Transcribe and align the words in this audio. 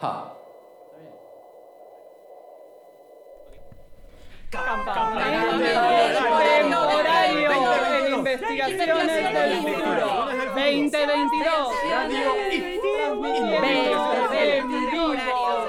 Ja. 0.00 0.34
Campamento 4.50 5.58
temporario 6.38 7.50
en 7.96 8.14
investigaciones 8.14 9.34
del 9.34 9.62
futuro 9.62 10.06
2022. 10.54 11.74
Transmitiendo 11.88 13.28
en 14.32 14.68
vivo. 14.68 15.14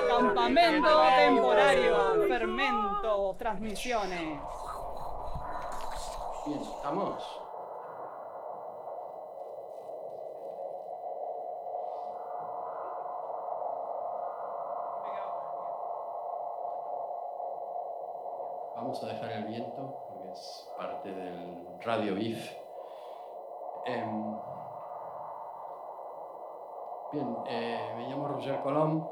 Campamento 0.08 1.04
temporario. 1.18 1.96
Fermento 2.28 3.36
Transmisiones. 3.38 4.40
Bien, 6.46 6.62
estamos. 6.62 7.45
Vamos 18.96 19.12
a 19.12 19.14
dejar 19.14 19.32
el 19.34 19.44
viento 19.44 20.06
porque 20.08 20.32
es 20.32 20.70
parte 20.78 21.12
del 21.12 21.82
radio 21.84 22.16
BIF. 22.16 22.50
Em, 23.86 24.38
bien, 27.12 27.36
eh, 27.46 27.94
me 27.98 28.08
llamo 28.08 28.30
Roger 28.30 28.62
Colom, 28.62 29.10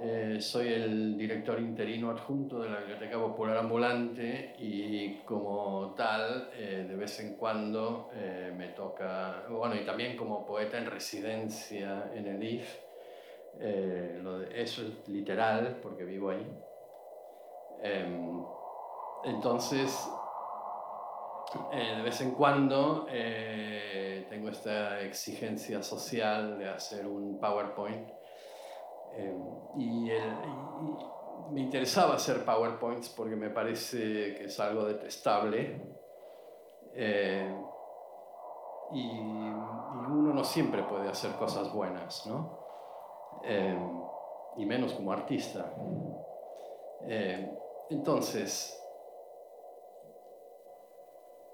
eh, 0.00 0.38
soy 0.40 0.72
el 0.72 1.18
director 1.18 1.60
interino 1.60 2.10
adjunto 2.10 2.60
de 2.60 2.70
la 2.70 2.78
Biblioteca 2.78 3.18
Popular 3.18 3.58
Ambulante 3.58 4.54
y 4.58 5.16
como 5.26 5.92
tal, 5.94 6.48
eh, 6.54 6.86
de 6.88 6.96
vez 6.96 7.20
en 7.20 7.36
cuando 7.36 8.08
me 8.56 8.68
toca, 8.68 9.42
bueno, 9.50 9.74
y 9.74 9.84
también 9.84 10.16
como 10.16 10.46
poeta 10.46 10.78
en 10.78 10.86
residencia 10.86 12.10
en 12.14 12.28
el 12.28 12.42
IF, 12.42 12.80
lo 14.22 14.38
de, 14.38 14.62
eso 14.62 14.80
es 14.80 15.06
literal 15.06 15.80
porque 15.82 16.02
vivo 16.02 16.30
ahí. 16.30 16.46
Em, 17.82 18.42
entonces, 19.24 20.10
eh, 21.70 21.94
de 21.96 22.02
vez 22.02 22.20
en 22.20 22.32
cuando 22.32 23.06
eh, 23.08 24.26
tengo 24.28 24.48
esta 24.48 25.00
exigencia 25.00 25.82
social 25.82 26.58
de 26.58 26.68
hacer 26.68 27.06
un 27.06 27.38
PowerPoint 27.38 28.08
eh, 29.14 29.36
y, 29.76 30.10
me 31.50 31.60
interesaba 31.60 32.14
hacer 32.14 32.44
PowerPoints 32.44 33.10
porque 33.10 33.36
me 33.36 33.50
parece 33.50 34.34
que 34.34 34.44
es 34.44 34.60
algo 34.60 34.84
detestable 34.84 35.82
y, 38.92 39.10
uno 39.12 40.34
no 40.34 40.44
siempre 40.44 40.82
puede 40.82 41.08
hacer 41.08 41.32
cosas 41.32 41.72
buenas, 41.72 42.26
¿no? 42.26 42.58
y 44.56 44.66
menos 44.66 44.92
como 44.92 45.12
artista. 45.12 45.72
entonces, 47.88 48.81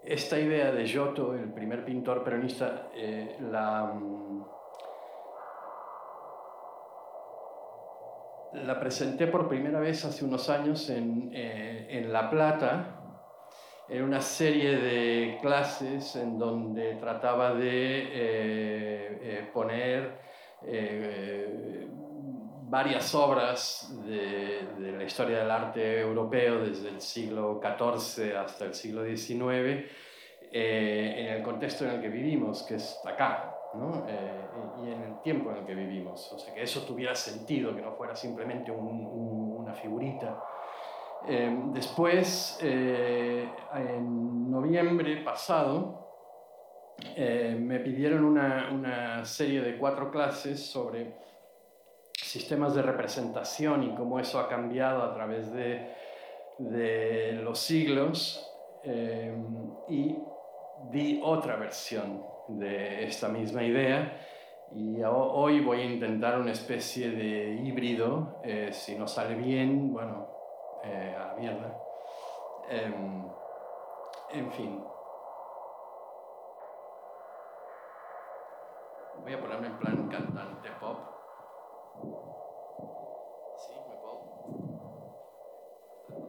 esta 0.08 0.38
idea 0.40 0.72
de 0.72 0.86
Giotto, 0.86 1.34
el 1.34 1.52
primer 1.52 1.84
pintor 1.84 2.24
peronista, 2.24 2.88
eh, 2.94 3.36
la, 3.40 3.92
mm, 3.94 4.44
la, 8.64 8.80
presenté 8.80 9.26
por 9.26 9.46
primera 9.48 9.78
vez 9.80 10.06
hace 10.06 10.24
unos 10.24 10.48
años 10.48 10.88
en, 10.88 11.30
eh, 11.34 12.06
La 12.10 12.30
Plata, 12.30 12.94
en 13.86 14.02
una 14.02 14.22
serie 14.22 14.76
de 14.78 15.38
clases 15.42 16.16
en 16.16 16.38
donde 16.38 16.94
trataba 16.94 17.52
de 17.52 18.08
eh, 18.10 19.50
poner 19.52 20.26
varias 22.68 23.14
obras 23.14 23.90
de, 24.04 24.92
la 24.96 25.04
historia 25.04 25.38
del 25.38 25.50
arte 25.50 26.00
europeo 26.00 26.60
desde 26.60 26.88
el 26.88 27.00
siglo 27.00 27.60
XIV 27.62 28.36
hasta 28.36 28.66
el 28.66 28.74
siglo 28.74 29.04
XIX 29.04 29.86
eh, 30.50 31.14
en 31.18 31.26
el 31.36 31.42
contexto 31.42 31.84
en 31.84 31.92
el 31.92 32.00
que 32.00 32.08
vivimos, 32.08 32.62
que 32.62 32.76
es 32.76 33.00
acá, 33.06 33.54
¿no? 33.74 34.06
Eh, 34.08 34.44
y 34.82 34.90
en 34.90 35.02
el 35.02 35.20
tiempo 35.22 35.50
en 35.50 35.58
el 35.58 35.64
que 35.64 35.74
vivimos. 35.74 36.32
O 36.32 36.38
sea, 36.38 36.54
que 36.54 36.62
eso 36.62 36.82
tuviera 36.82 37.14
sentido, 37.14 37.74
que 37.74 37.82
no 37.82 37.92
fuera 37.92 38.14
simplemente 38.14 38.70
una 38.70 39.74
figurita. 39.74 40.42
Eh, 41.26 41.54
después, 41.72 42.58
en 42.62 44.50
noviembre 44.50 45.18
pasado, 45.22 46.06
me 47.16 47.80
pidieron 47.80 48.24
una, 48.24 48.70
una 48.72 49.24
serie 49.24 49.60
de 49.60 49.76
cuatro 49.76 50.10
clases 50.10 50.64
sobre 50.64 51.27
sistemas 52.28 52.74
de 52.74 52.82
representación 52.82 53.82
y 53.84 53.94
cómo 53.94 54.20
eso 54.20 54.38
ha 54.38 54.48
cambiado 54.48 55.02
a 55.02 55.14
través 55.14 55.52
de, 55.52 55.96
los 57.42 57.58
siglos. 57.58 58.44
Eh, 58.84 59.34
y 59.88 60.16
di 60.90 61.20
otra 61.22 61.56
versión 61.56 62.22
de 62.48 63.04
esta 63.04 63.28
misma 63.28 63.62
idea. 63.62 64.20
Y 64.74 65.02
hoy 65.02 65.60
voy 65.60 65.80
a 65.80 65.84
intentar 65.84 66.38
una 66.38 66.52
especie 66.52 67.10
de 67.10 67.54
híbrido. 67.62 68.40
Eh, 68.44 68.70
si 68.72 68.96
no 68.98 69.06
sale 69.06 69.34
bien, 69.34 69.92
bueno, 69.92 70.28
eh, 70.84 71.16
a 71.18 71.28
la 71.28 71.34
mierda. 71.34 71.78
Em, 72.68 73.24
en 74.32 74.52
fin. 74.52 74.84
Voy 79.22 79.32
a 79.32 79.40
ponerme 79.40 79.66
en 79.68 79.78
plan 79.78 80.08
cantante 80.08 80.68
pop. 80.78 81.07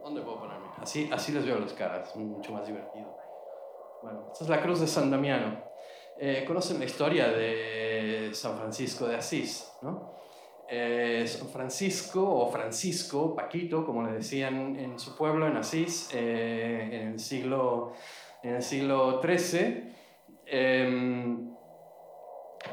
¿Dónde 0.02 0.22
puedo 0.22 0.40
ponerme? 0.40 0.66
Así, 0.78 1.08
así 1.12 1.32
les 1.32 1.44
veo 1.44 1.58
las 1.58 1.72
caras, 1.72 2.14
mucho 2.16 2.52
más 2.52 2.66
divertido. 2.66 3.16
Bueno, 4.02 4.28
esta 4.32 4.44
es 4.44 4.50
la 4.50 4.62
cruz 4.62 4.80
de 4.80 4.86
San 4.86 5.10
Damiano. 5.10 5.62
Eh, 6.18 6.44
Conocen 6.46 6.78
la 6.78 6.84
historia 6.84 7.28
de 7.28 8.30
San 8.32 8.58
Francisco 8.58 9.06
de 9.06 9.16
Asís, 9.16 9.72
¿no? 9.82 10.14
Eh, 10.68 11.24
San 11.26 11.48
Francisco 11.48 12.22
o 12.22 12.50
Francisco, 12.50 13.34
Paquito, 13.34 13.84
como 13.84 14.02
le 14.04 14.12
decían 14.12 14.76
en 14.76 14.98
su 14.98 15.16
pueblo, 15.16 15.46
en 15.46 15.56
Asís, 15.56 16.10
eh, 16.12 17.02
en, 17.02 17.18
siglo, 17.18 17.92
en 18.42 18.56
el 18.56 18.62
siglo 18.62 19.20
XIII 19.22 19.90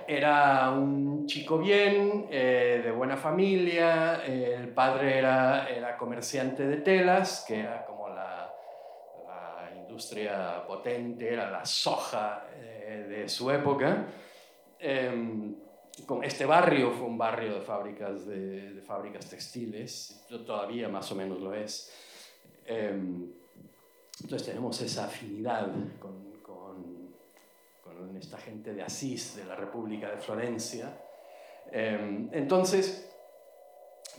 era 0.08 0.72
un 0.72 1.26
chico 1.26 1.58
bien, 1.58 2.28
eh, 2.30 2.82
de 2.84 2.92
buena 2.92 3.18
familia, 3.18 4.24
el 4.26 4.70
padre 4.70 5.18
era, 5.18 5.70
era, 5.70 5.98
comerciante 5.98 6.66
de 6.68 6.78
telas, 6.78 7.46
que 7.48 7.60
era 7.60 7.86
como 7.86 8.10
la, 8.10 8.54
la 9.26 9.76
industria 9.76 10.66
potente, 10.66 11.34
era 11.34 11.50
la 11.50 11.66
soja 11.66 12.48
eh, 12.56 13.06
de 13.08 13.30
su 13.30 13.50
época. 13.52 14.06
Em, 14.80 15.56
este 16.24 16.46
barrio 16.46 16.92
fue 16.92 17.08
un 17.08 17.18
barrio 17.18 17.56
de 17.56 17.62
fábricas, 17.62 18.26
de, 18.28 18.74
de, 18.74 18.82
fábricas 18.82 19.30
textiles, 19.30 20.26
todavía 20.46 20.88
más 20.90 21.12
o 21.12 21.16
menos 21.16 21.40
lo 21.40 21.54
es. 21.54 21.92
Em, 22.66 23.32
entonces 24.22 24.48
tenemos 24.48 24.80
esa 24.82 25.06
afinidad 25.06 25.70
con, 26.00 26.37
esta 28.18 28.38
gente 28.38 28.74
de 28.74 28.84
Asís, 28.84 29.36
de 29.36 29.46
la 29.46 29.56
República 29.56 30.10
de 30.10 30.18
Florencia. 30.18 30.92
Em, 31.72 32.30
entonces, 32.32 33.08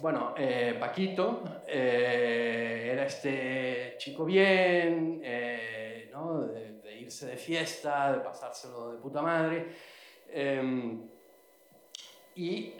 bueno, 0.00 0.34
eh, 0.36 0.76
Paquito 0.78 1.42
eh, 1.66 2.90
era 2.92 3.04
este 3.04 3.96
chico 3.98 4.24
bien, 4.24 5.20
eh, 5.24 6.08
¿no? 6.12 6.42
de, 6.42 6.78
irse 7.00 7.26
de 7.26 7.36
fiesta, 7.36 8.12
de 8.12 8.20
pasárselo 8.20 8.92
de 8.92 8.98
puta 8.98 9.22
madre. 9.22 9.66
Em, 10.30 11.08
y 12.36 12.74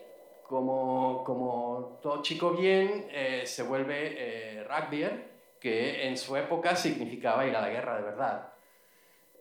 como, 0.46 1.24
como, 1.24 1.98
todo 2.00 2.22
chico 2.22 2.52
bien, 2.52 3.08
se 3.44 3.62
vuelve 3.64 4.64
rugbyer, 4.68 5.28
que 5.60 6.06
en 6.06 6.16
su 6.16 6.36
época 6.36 6.76
significaba 6.76 7.46
ir 7.46 7.56
a 7.56 7.60
la 7.60 7.68
guerra 7.68 7.96
de 7.96 8.02
verdad. 8.02 8.52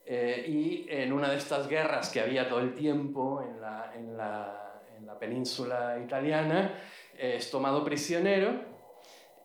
Eh, 0.10 0.46
y 0.48 0.86
en 0.88 1.12
una 1.12 1.30
de 1.30 1.36
estas 1.36 1.68
guerras 1.68 2.10
que 2.10 2.22
había 2.22 2.48
todo 2.48 2.62
el 2.62 2.74
tiempo 2.74 3.44
en 3.44 3.60
la, 3.60 3.92
en 3.94 4.16
la, 4.16 4.82
en 4.98 5.06
la 5.06 5.20
península 5.20 6.00
italiana, 6.02 6.80
eh, 7.18 7.34
es 7.36 7.52
tomado 7.52 7.84
prisionero 7.84 8.54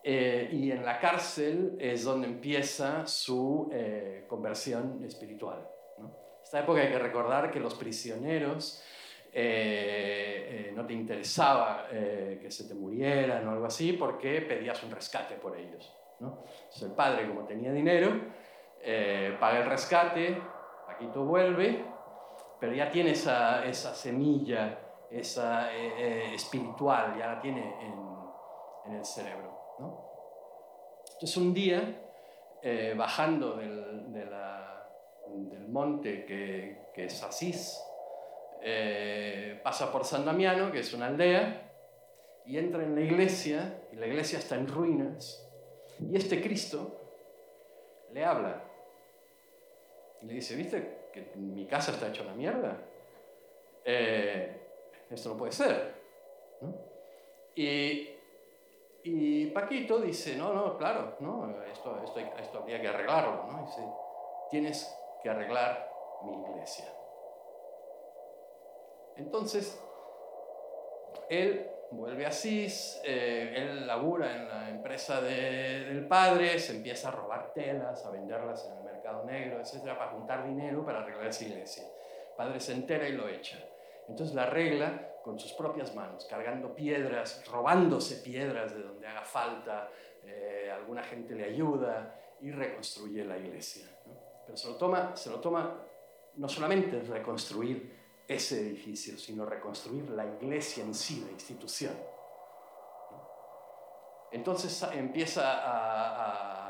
eh, 0.04 0.48
y 0.52 0.70
en 0.70 0.84
la 0.84 1.00
cárcel 1.00 1.76
es 1.80 2.04
donde 2.04 2.28
empieza 2.28 3.08
su 3.08 3.72
conversión 4.28 5.02
espiritual. 5.04 5.66
¿no? 5.98 6.16
Esta 6.44 6.60
época 6.60 6.80
hay 6.80 6.90
que 6.90 6.98
recordar 7.00 7.50
que 7.50 7.58
los 7.58 7.74
prisioneros 7.74 8.84
no 9.34 10.86
te 10.86 10.92
interesaba 10.92 11.88
que 11.90 12.50
se 12.50 12.68
te 12.68 12.74
murieran 12.74 13.48
o 13.48 13.52
algo 13.52 13.64
así 13.64 13.94
porque 13.94 14.42
pedías 14.42 14.82
un 14.84 14.92
rescate 14.92 15.34
por 15.36 15.56
ellos. 15.58 15.92
¿no? 16.20 16.44
Entonces 16.44 16.82
el 16.82 16.92
padre, 16.92 17.26
como 17.26 17.46
tenía 17.46 17.72
dinero, 17.72 18.12
eh, 18.82 19.36
paga 19.38 19.60
el 19.60 19.66
rescate, 19.66 20.40
Paquito 20.86 21.24
vuelve, 21.24 21.84
pero 22.60 22.72
ya 22.72 22.90
tiene 22.90 23.12
esa, 23.12 23.64
esa 23.64 23.94
semilla 23.94 24.78
esa 25.12 25.74
eh, 25.74 25.92
eh, 25.98 26.34
espiritual, 26.34 27.16
ya 27.18 27.26
la 27.34 27.40
tiene 27.40 27.60
en, 27.60 27.92
en 28.86 28.98
el 28.98 29.04
cerebro. 29.04 29.76
¿no? 29.78 30.10
Entonces 31.14 31.36
un 31.36 31.52
día, 31.52 32.00
eh, 32.62 32.94
bajando 32.96 33.56
del, 33.56 34.12
de 34.12 34.24
la, 34.24 34.88
del 35.28 35.68
monte 35.68 36.24
que, 36.24 36.88
que, 36.94 37.04
es 37.04 37.22
Asís, 37.22 37.82
pasa 39.62 39.92
por 39.92 40.04
San 40.04 40.24
Damiano, 40.24 40.72
que 40.72 40.80
es 40.80 40.94
una 40.94 41.08
aldea, 41.08 41.70
y 42.46 42.58
entra 42.58 42.82
en 42.82 42.94
la 42.94 43.02
iglesia, 43.02 43.82
y 43.92 43.96
la 43.96 44.06
iglesia 44.06 44.38
está 44.38 44.56
en 44.56 44.68
ruinas, 44.68 45.46
y 46.00 46.16
este 46.16 46.40
Cristo 46.40 46.98
le 48.12 48.24
habla. 48.24 48.64
Le 50.22 50.34
dice, 50.34 50.54
¿viste 50.54 51.08
que 51.12 51.32
mi 51.36 51.66
casa 51.66 51.92
está 51.92 52.08
hecha 52.08 52.22
una 52.22 52.34
mierda? 52.34 52.76
Eh, 53.84 54.56
esto 55.10 55.30
no 55.30 55.36
puede 55.36 55.52
ser. 55.52 55.94
Y, 57.54 58.08
y, 59.02 59.46
Paquito 59.46 59.98
dice, 59.98 60.36
no, 60.36 60.54
no, 60.54 60.78
claro, 60.78 61.16
no, 61.20 61.62
esto, 61.64 62.00
esto, 62.04 62.20
esto 62.38 62.58
habría 62.58 62.80
que 62.80 62.88
arreglarlo. 62.88 63.44
¿no? 63.50 63.66
Dice, 63.66 63.82
tienes 64.50 64.96
que 65.22 65.28
arreglar 65.28 65.90
mi 66.24 66.40
iglesia. 66.40 66.86
Entonces, 69.16 69.82
él 71.28 71.68
vuelve 71.90 72.24
a 72.24 72.28
Asís, 72.28 73.00
eh, 73.04 73.52
él 73.56 73.86
labura 73.86 74.34
en 74.34 74.48
la 74.48 74.70
empresa 74.70 75.20
del 75.20 76.06
padre, 76.06 76.58
se 76.58 76.76
empieza 76.76 77.08
a 77.08 77.10
robar 77.10 77.52
telas, 77.52 78.06
a 78.06 78.10
venderlas 78.10 78.64
en 78.66 78.72
el 78.72 78.84
mercado 78.84 78.91
negro, 79.24 79.60
etcétera, 79.60 79.98
para 79.98 80.12
juntar 80.12 80.46
dinero 80.46 80.84
para 80.84 81.00
arreglar 81.00 81.26
esa 81.26 81.44
iglesia. 81.44 81.84
Padre 82.36 82.60
se 82.60 82.72
entera 82.72 83.08
y 83.08 83.12
lo 83.12 83.28
echa. 83.28 83.58
Entonces 84.08 84.34
la 84.34 84.44
arregla 84.44 85.20
con 85.22 85.38
sus 85.38 85.52
propias 85.52 85.94
manos, 85.94 86.26
cargando 86.26 86.74
piedras, 86.74 87.44
robándose 87.50 88.16
piedras 88.16 88.74
de 88.74 88.82
donde 88.82 89.06
haga 89.06 89.22
falta, 89.22 89.88
eh, 90.24 90.70
alguna 90.72 91.02
gente 91.02 91.34
le 91.34 91.44
ayuda 91.44 92.18
y 92.40 92.50
reconstruye 92.50 93.24
la 93.24 93.38
iglesia. 93.38 93.86
Pero 94.44 94.56
se 94.56 94.68
lo, 94.68 94.76
toma, 94.76 95.16
se 95.16 95.30
lo 95.30 95.40
toma 95.40 95.80
no 96.36 96.48
solamente 96.48 97.00
reconstruir 97.02 98.02
ese 98.26 98.60
edificio, 98.60 99.18
sino 99.18 99.44
reconstruir 99.44 100.10
la 100.10 100.26
iglesia 100.26 100.82
en 100.84 100.94
sí, 100.94 101.22
la 101.24 101.32
institución. 101.32 101.94
Entonces 104.32 104.82
empieza 104.92 105.42
a, 105.44 106.61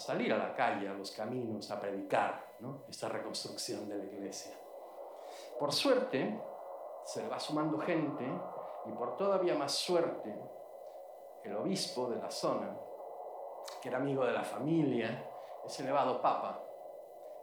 salir 0.00 0.32
a 0.32 0.38
la 0.38 0.54
calle, 0.54 0.88
a 0.88 0.94
los 0.94 1.10
caminos, 1.10 1.70
a 1.70 1.78
predicar 1.78 2.56
esta 2.88 3.08
reconstrucción 3.08 3.88
de 3.88 3.98
la 3.98 4.04
iglesia. 4.04 4.52
Por 5.58 5.72
suerte, 5.72 6.40
se 7.04 7.22
le 7.22 7.28
va 7.28 7.38
sumando 7.38 7.78
gente 7.78 8.24
y 8.86 8.92
por 8.92 9.16
todavía 9.16 9.54
más 9.54 9.72
suerte, 9.72 10.34
el 11.44 11.56
obispo 11.56 12.08
de 12.08 12.16
la 12.16 12.30
zona, 12.30 12.76
que 13.80 13.88
era 13.88 13.98
amigo 13.98 14.24
de 14.24 14.32
la 14.32 14.44
familia, 14.44 15.26
es 15.66 15.80
elevado 15.80 16.20
papa. 16.20 16.62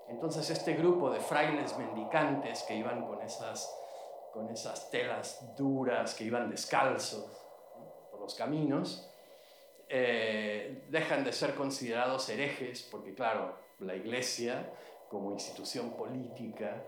Entonces 0.07 0.50
este 0.50 0.74
grupo 0.74 1.09
de 1.09 1.19
frailes 1.19 1.77
mendicantes 1.77 2.63
que 2.63 2.75
iban 2.75 3.06
con 3.06 3.21
esas, 3.21 3.75
con 4.33 4.50
esas 4.50 4.89
telas 4.89 5.56
duras, 5.56 6.15
que 6.15 6.24
iban 6.24 6.50
descalzos 6.50 7.27
por 8.09 8.19
los 8.21 8.36
caminos, 8.36 9.12
eh, 9.89 10.86
dejan 10.89 11.24
de 11.24 11.31
ser 11.31 11.56
considerados 11.56 12.30
herejes, 12.30 12.84
porque 12.84 13.13
claro, 13.13 13.56
la 13.80 13.95
iglesia 13.95 14.69
como 15.10 15.31
institución 15.31 15.92
política 15.92 16.84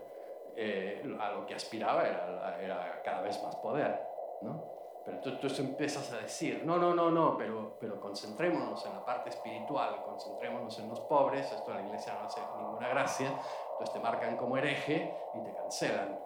eh, 0.56 1.02
a 1.18 1.30
lo 1.30 1.46
que 1.46 1.54
aspiraba 1.54 2.06
era, 2.06 2.60
era, 2.60 3.02
cada 3.02 3.22
vez 3.22 3.42
más 3.42 3.56
poder. 3.56 3.98
¿no? 4.42 4.64
Pero 5.04 5.18
tú, 5.20 5.38
tú, 5.38 5.48
empiezas 5.58 6.12
a 6.12 6.18
decir, 6.18 6.62
no, 6.64 6.76
no, 6.76 6.94
no, 6.94 7.10
no, 7.10 7.36
pero, 7.38 7.78
pero 7.80 8.00
concentrémonos 8.00 8.84
en 8.84 8.92
la 8.92 9.04
parte 9.04 9.30
espiritual, 9.30 10.02
concentrémonos 10.04 10.78
en 10.78 10.88
los 10.88 11.00
pobres, 11.00 11.50
esto 11.50 11.72
a 11.72 11.76
la 11.76 11.86
iglesia 11.86 12.14
no 12.20 12.26
hace 12.26 12.40
ninguna 12.58 12.88
gracia, 12.88 13.28
entonces 13.72 13.92
te 13.94 14.00
marcan 14.00 14.36
como 14.36 14.58
hereje 14.58 15.14
y 15.34 15.42
te 15.42 15.54
cancelan. 15.54 16.18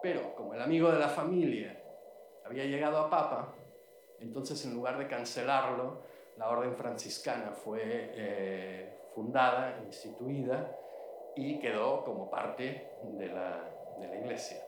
Pero 0.00 0.34
como 0.36 0.54
el 0.54 0.62
amigo 0.62 0.92
de 0.92 0.98
la 1.00 1.08
familia 1.08 1.76
había 2.44 2.64
llegado 2.64 2.98
a 2.98 3.10
papa, 3.10 3.54
entonces 4.24 4.64
en 4.64 4.74
lugar 4.74 4.98
de 4.98 5.06
cancelarlo, 5.06 6.02
la 6.36 6.48
orden 6.48 6.74
franciscana 6.74 7.52
fue 7.52 7.80
eh, 7.84 8.98
fundada, 9.14 9.80
instituida 9.84 10.76
y 11.36 11.58
quedó 11.58 12.04
como 12.04 12.30
parte 12.30 12.98
de 13.02 13.28
la, 13.28 13.70
iglesia. 14.20 14.58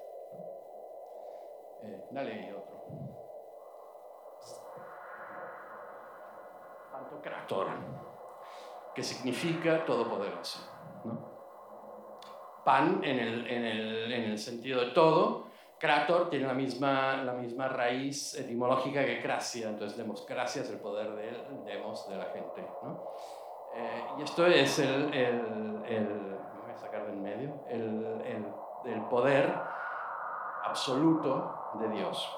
Eh, 1.83 2.05
dale 2.11 2.55
otro. 2.55 2.77
Pantocrator, 6.93 7.69
que 8.95 9.03
significa 9.03 9.85
todopoderoso. 9.85 10.61
Pan 12.65 13.01
en 13.05 13.19
en 13.19 13.65
el, 13.65 14.39
sentido 14.39 14.81
de 14.81 14.91
todo, 14.93 15.46
Krator 15.79 16.31
tiene 16.31 16.47
la 16.47 16.55
misma, 16.55 17.17
la 17.19 17.33
misma 17.33 17.69
raíz 17.69 18.35
etimológica 18.35 19.05
que 19.05 19.21
Cracia, 19.21 19.69
entonces 19.69 19.99
demos 19.99 20.27
gracias 20.27 20.71
el 20.71 20.81
poder 20.81 21.15
de 21.15 21.29
él, 21.29 21.65
demos 21.65 22.09
de 22.09 22.17
la 22.17 22.25
gente. 22.27 22.67
Eh, 23.75 24.07
y 24.19 24.23
esto 24.23 24.47
es 24.47 24.79
el, 24.79 25.13
el, 25.13 25.83
el, 25.87 26.39
voy 26.63 26.73
a 26.73 26.79
sacar 26.79 27.07
del 27.07 27.17
medio, 27.17 27.61
el, 27.69 28.23
el 28.85 29.03
poder 29.09 29.53
absoluto 30.65 31.75
de 31.75 31.89
Dios. 31.91 32.37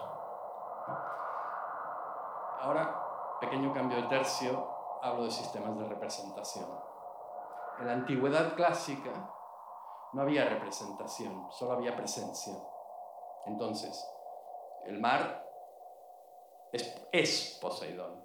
Ahora, 2.60 3.38
pequeño 3.40 3.72
cambio 3.72 4.02
de 4.02 4.08
tercio, 4.08 4.68
hablo 5.02 5.24
de 5.24 5.30
sistemas 5.30 5.78
de 5.78 5.88
representación. 5.88 6.66
En 7.78 7.86
la 7.86 7.92
antigüedad 7.92 8.54
clásica 8.54 9.10
no 10.12 10.22
había 10.22 10.44
representación, 10.48 11.46
solo 11.50 11.74
había 11.74 11.94
presencia. 11.94 12.54
Entonces, 13.46 14.04
el 14.86 14.98
mar 14.98 15.48
es, 17.12 17.58
Poseidón. 17.60 18.22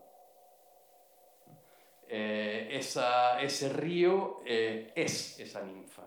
Eh, 2.08 2.70
ese 2.72 3.70
río 3.70 4.42
eh, 4.46 4.92
es 4.96 5.40
esa 5.40 5.62
ninfa. 5.62 6.04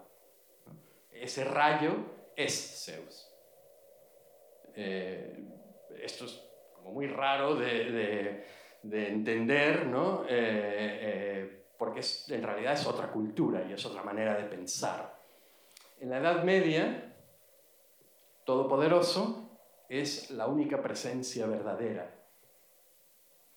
Ese 1.11 1.45
rayo 1.45 1.95
es 2.37 2.85
Zeus. 2.85 3.33
Eh, 4.75 5.35
esto 6.03 6.27
es 6.27 6.43
como 6.75 6.93
muy 6.93 7.07
raro 7.07 7.57
de, 7.57 8.45
entender, 8.83 9.87
¿no? 9.87 10.25
Porque 11.79 12.01
en 12.29 12.43
realidad 12.43 12.75
es 12.75 12.87
otra 12.87 13.11
cultura 13.11 13.65
y 13.69 13.73
es 13.73 13.85
otra 13.85 14.03
manera 14.03 14.37
de 14.37 14.45
pensar. 14.45 15.17
En 15.99 16.11
la 16.11 16.19
Edad 16.19 16.45
Media, 16.45 17.16
Todopoderoso 18.47 19.59
es 19.89 20.31
la 20.31 20.47
única 20.47 20.81
presencia 20.81 21.47
verdadera. 21.47 22.15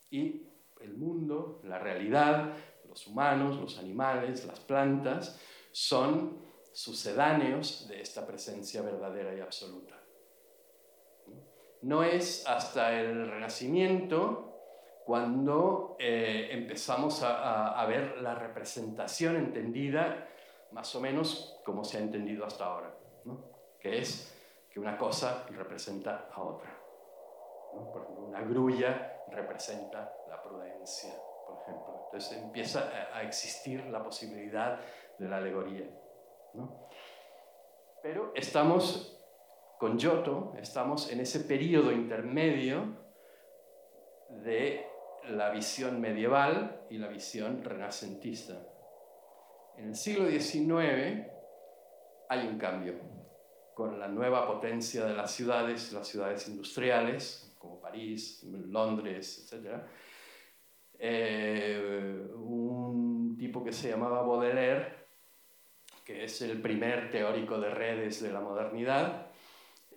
Y 0.09 0.47
el 0.81 0.97
mundo, 0.97 1.61
la 1.63 1.77
realidad, 1.77 2.53
los 2.87 3.05
humanos, 3.05 3.57
los 3.57 3.77
animales, 3.77 4.45
las 4.45 4.59
plantas, 4.59 5.39
son 5.71 6.39
sucedáneos 6.71 7.87
de 7.87 8.01
esta 8.01 8.25
presencia 8.25 8.81
verdadera 8.81 9.35
y 9.35 9.41
absoluta. 9.41 9.95
No 11.83 12.03
es 12.03 12.47
hasta 12.47 12.99
el 12.99 13.29
Renacimiento 13.29 14.57
cuando 15.05 15.97
eh, 15.99 16.49
empezamos 16.51 17.21
a, 17.23 17.85
ver 17.85 18.17
la 18.21 18.33
representación 18.33 19.35
entendida 19.35 20.27
más 20.71 20.95
o 20.95 20.99
menos 20.99 21.59
como 21.63 21.83
se 21.83 21.97
ha 21.97 22.01
entendido 22.01 22.43
hasta 22.43 22.65
ahora, 22.65 22.95
que 23.79 23.99
es 23.99 24.35
que 24.69 24.79
una 24.79 24.97
cosa 24.97 25.45
representa 25.49 26.29
a 26.31 26.41
otra. 26.41 26.77
Por 27.71 28.01
ejemplo, 28.01 28.25
una 28.25 28.41
grulla 28.41 29.23
representa 29.31 30.13
la 30.29 30.41
prudencia, 30.41 31.13
por 31.45 31.61
ejemplo. 31.61 32.03
Entonces 32.05 32.37
empieza 32.37 32.91
a 33.13 33.21
existir 33.23 33.85
la 33.85 34.03
posibilidad 34.03 34.79
de 35.17 35.27
la 35.27 35.37
alegoría. 35.37 35.87
Pero 38.01 38.31
estamos 38.35 39.19
con 39.79 39.97
Giotto 39.97 40.53
estamos 40.59 41.09
en 41.09 41.21
ese 41.21 41.39
periodo 41.39 41.93
intermedio 41.93 42.97
de 44.29 44.85
la 45.29 45.51
visión 45.51 46.01
medieval 46.01 46.85
y 46.89 46.97
la 46.97 47.07
visión 47.07 47.63
renacentista. 47.63 48.55
En 49.77 49.87
el 49.87 49.95
siglo 49.95 50.27
XIX 50.27 51.27
hay 52.27 52.47
un 52.47 52.57
cambio 52.57 53.18
con 53.79 53.97
la 53.97 54.09
nueva 54.09 54.45
potencia 54.45 55.05
de 55.05 55.13
las 55.13 55.33
ciudades, 55.33 55.93
las 55.93 56.05
ciudades 56.05 56.45
industriales, 56.49 57.49
como 57.57 57.79
París, 57.79 58.43
Londres, 58.43 59.49
etc. 59.49 59.83
Eh, 60.99 62.27
un 62.35 63.37
tipo 63.39 63.63
que 63.63 63.71
se 63.71 63.87
llamaba 63.87 64.21
Baudelaire, 64.21 65.07
que 66.03 66.25
es 66.25 66.41
el 66.41 66.61
primer 66.61 67.09
teórico 67.09 67.57
de 67.57 67.69
redes 67.69 68.21
de 68.21 68.33
la 68.33 68.41
modernidad, 68.41 69.27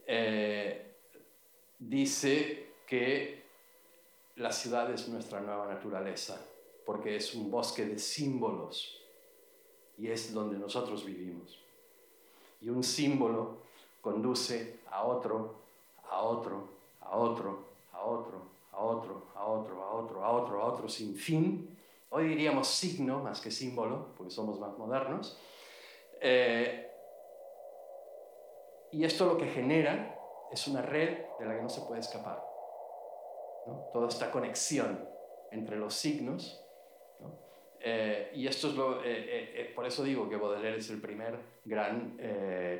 eh, 0.07 0.95
dice 1.77 2.75
que 2.87 3.43
la 4.37 4.53
ciudad 4.53 4.93
es 4.93 5.09
nuestra 5.09 5.41
nueva 5.41 5.67
naturaleza, 5.67 6.41
porque 6.87 7.17
es 7.17 7.35
un 7.35 7.51
bosque 7.51 7.85
de 7.85 7.99
símbolos 7.99 9.03
y 9.99 10.07
es 10.07 10.33
donde 10.33 10.57
nosotros 10.57 11.05
vivimos. 11.05 11.59
Y 12.61 12.69
un 12.69 12.85
símbolo 12.85 13.72
conduce 14.03 14.81
a 14.91 15.05
otro, 15.05 15.55
a 16.11 16.23
otro, 16.23 16.69
a 17.01 17.17
otro, 17.17 17.65
a 17.93 18.03
otro, 18.05 18.43
a 18.73 18.79
otro, 18.79 19.23
a 19.35 19.45
otro, 19.47 19.83
a 19.83 19.91
otro, 19.95 20.25
a 20.25 20.31
otro, 20.31 20.63
a 20.63 20.65
otro, 20.67 20.89
sin 20.89 21.15
fin. 21.15 21.79
Hoy 22.11 22.29
diríamos 22.29 22.69
signo 22.69 23.21
más 23.21 23.41
que 23.41 23.51
símbolo, 23.51 24.09
porque 24.19 24.31
somos 24.31 24.61
más 24.61 24.77
modernos. 24.77 25.39
Eh, 26.21 26.91
y 28.91 29.05
esto 29.05 29.25
lo 29.25 29.39
que 29.39 29.47
genera 29.47 30.19
es 30.51 30.67
una 30.69 30.83
red 30.83 31.25
de 31.39 31.47
la 31.47 31.57
que 31.57 31.63
no 31.63 31.71
se 31.71 31.81
puede 31.83 32.01
escapar. 32.01 32.45
Toda 33.93 34.09
esta 34.09 34.31
conexión 34.31 35.09
entre 35.51 35.77
los 35.77 35.95
signos. 35.95 36.62
Eh, 37.85 38.31
y 38.35 38.47
esto 38.47 38.69
es 38.69 38.75
lo, 38.75 39.01
eh, 39.03 39.73
por 39.75 39.85
eso 39.85 40.05
digo 40.05 40.29
que 40.29 40.37
Baudelaire 40.37 40.79
es 40.79 40.89
el 40.91 41.01
primer 41.01 41.37
gran 41.65 42.17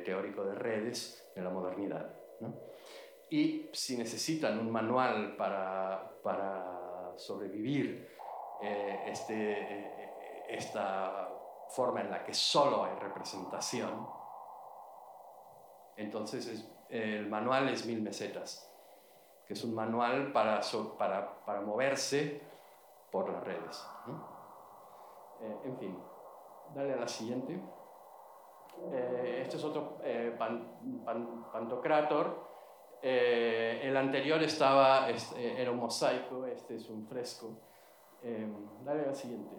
teórico 0.05 0.45
de 0.45 0.55
redes 0.55 1.31
de 1.35 1.41
la 1.41 1.49
modernidad. 1.49 2.13
Y 3.29 3.69
si 3.73 3.97
necesitan 3.97 4.59
un 4.59 4.71
manual 4.71 5.35
para, 5.35 6.19
para 6.23 7.11
sobrevivir 7.17 8.07
este, 9.07 9.91
esta 10.47 11.29
forma 11.69 12.01
en 12.01 12.11
la 12.11 12.23
que 12.23 12.33
solo 12.33 12.85
hay 12.85 12.95
representación, 12.99 14.07
entonces 15.97 16.69
el 16.89 17.27
manual 17.27 17.69
es 17.69 17.85
mil 17.85 18.01
mesetas, 18.01 18.71
que 19.47 19.53
es 19.53 19.63
un 19.63 19.73
manual 19.73 20.31
para, 20.31 20.61
para, 20.97 21.43
para 21.45 21.61
moverse 21.61 22.41
por 23.11 23.29
las 23.29 23.43
redes. 23.43 23.85
Eh, 25.43 25.57
en 25.65 25.77
fin, 25.77 25.97
dale 26.73 26.93
a 26.93 26.97
la 26.97 27.07
siguiente. 27.07 27.59
Eh, 28.91 29.39
este 29.41 29.57
es 29.57 29.63
otro 29.63 29.97
eh, 30.03 30.35
Pantocrator. 31.51 32.51
el 33.01 33.97
anterior 33.97 34.41
estaba, 34.41 35.07
era 35.09 35.71
un 35.71 35.77
mosaico, 35.77 36.45
este 36.45 36.75
es 36.75 36.89
un 36.89 37.05
fresco. 37.05 37.49
dale 38.85 39.03
a 39.03 39.07
la 39.07 39.13
siguiente. 39.13 39.55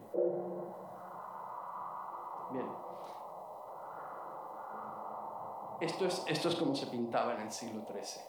Bien. 2.50 2.66
Esto 5.80 6.06
es, 6.06 6.24
esto 6.28 6.48
es 6.48 6.56
como 6.56 6.74
se 6.74 6.86
pintaba 6.86 7.34
en 7.34 7.42
el 7.42 7.52
siglo 7.52 7.84
XIII. 7.84 8.22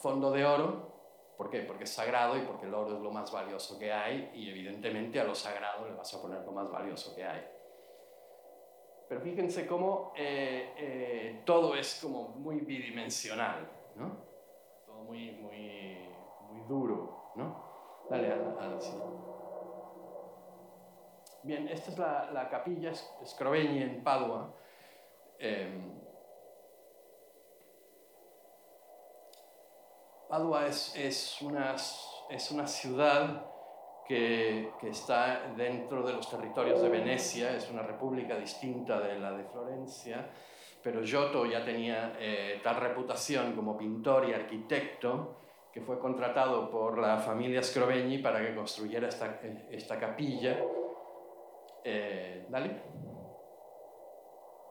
Fondo 0.00 0.32
de 0.32 0.44
oro, 0.44 0.93
¿por 1.36 1.50
qué? 1.50 1.60
Porque 1.60 1.84
es 1.84 1.90
sagrado 1.90 2.36
y 2.36 2.42
porque 2.42 2.66
el 2.66 2.74
oro 2.74 2.96
es 2.96 3.02
lo 3.02 3.10
más 3.10 3.30
valioso 3.32 3.78
que 3.78 3.92
hay 3.92 4.30
y 4.34 4.50
evidentemente 4.50 5.20
a 5.20 5.24
lo 5.24 5.34
sagrado 5.34 5.86
le 5.86 5.94
vas 5.94 6.12
a 6.14 6.22
poner 6.22 6.42
lo 6.42 6.52
más 6.52 6.70
valioso 6.70 7.14
que 7.14 7.24
hay. 7.24 7.44
Pero 9.08 9.20
fíjense 9.20 9.66
cómo 9.66 10.12
eh, 10.16 10.72
eh, 10.76 11.42
todo 11.44 11.74
es 11.74 12.00
como 12.02 12.28
muy 12.28 12.60
bidimensional, 12.60 13.68
¿no? 13.96 14.16
Todo 14.86 15.04
muy, 15.04 15.32
muy, 15.32 16.08
muy 16.50 16.66
duro, 16.66 17.32
¿no? 17.36 18.04
Dale 18.08 18.32
a 18.32 18.36
la, 18.36 18.80
siguiente. 18.80 19.24
Bien, 21.42 21.68
esta 21.68 21.90
es 21.90 21.98
la, 21.98 22.30
la 22.32 22.48
capilla 22.48 22.92
Scrovegni 22.94 23.82
en 23.82 24.02
Padua. 24.02 24.54
Eh, 25.38 25.68
Padua 30.34 30.66
es, 30.66 30.92
es, 30.96 31.42
una, 31.42 31.76
es 32.28 32.50
una 32.50 32.66
ciudad 32.66 33.46
que, 34.04 34.72
que, 34.80 34.88
está 34.88 35.52
dentro 35.56 36.04
de 36.04 36.12
los 36.12 36.28
territorios 36.28 36.82
de 36.82 36.88
Venecia, 36.88 37.56
es 37.56 37.70
una 37.70 37.82
república 37.82 38.36
distinta 38.36 38.98
de 38.98 39.16
la 39.20 39.30
de 39.30 39.44
Florencia, 39.44 40.28
pero 40.82 41.04
Giotto 41.04 41.46
ya 41.46 41.64
tenía 41.64 42.16
eh, 42.18 42.60
tal 42.64 42.80
reputación 42.80 43.52
como 43.54 43.78
pintor 43.78 44.28
y 44.28 44.32
arquitecto 44.32 45.36
que 45.72 45.80
fue 45.80 46.00
contratado 46.00 46.68
por 46.68 46.98
la 46.98 47.18
familia 47.18 47.62
Scrovegni 47.62 48.18
para 48.18 48.44
que 48.44 48.56
construyera 48.56 49.06
esta, 49.06 49.40
esta 49.70 50.00
capilla. 50.00 50.58
Eh, 51.84 52.46
dale 52.48 52.82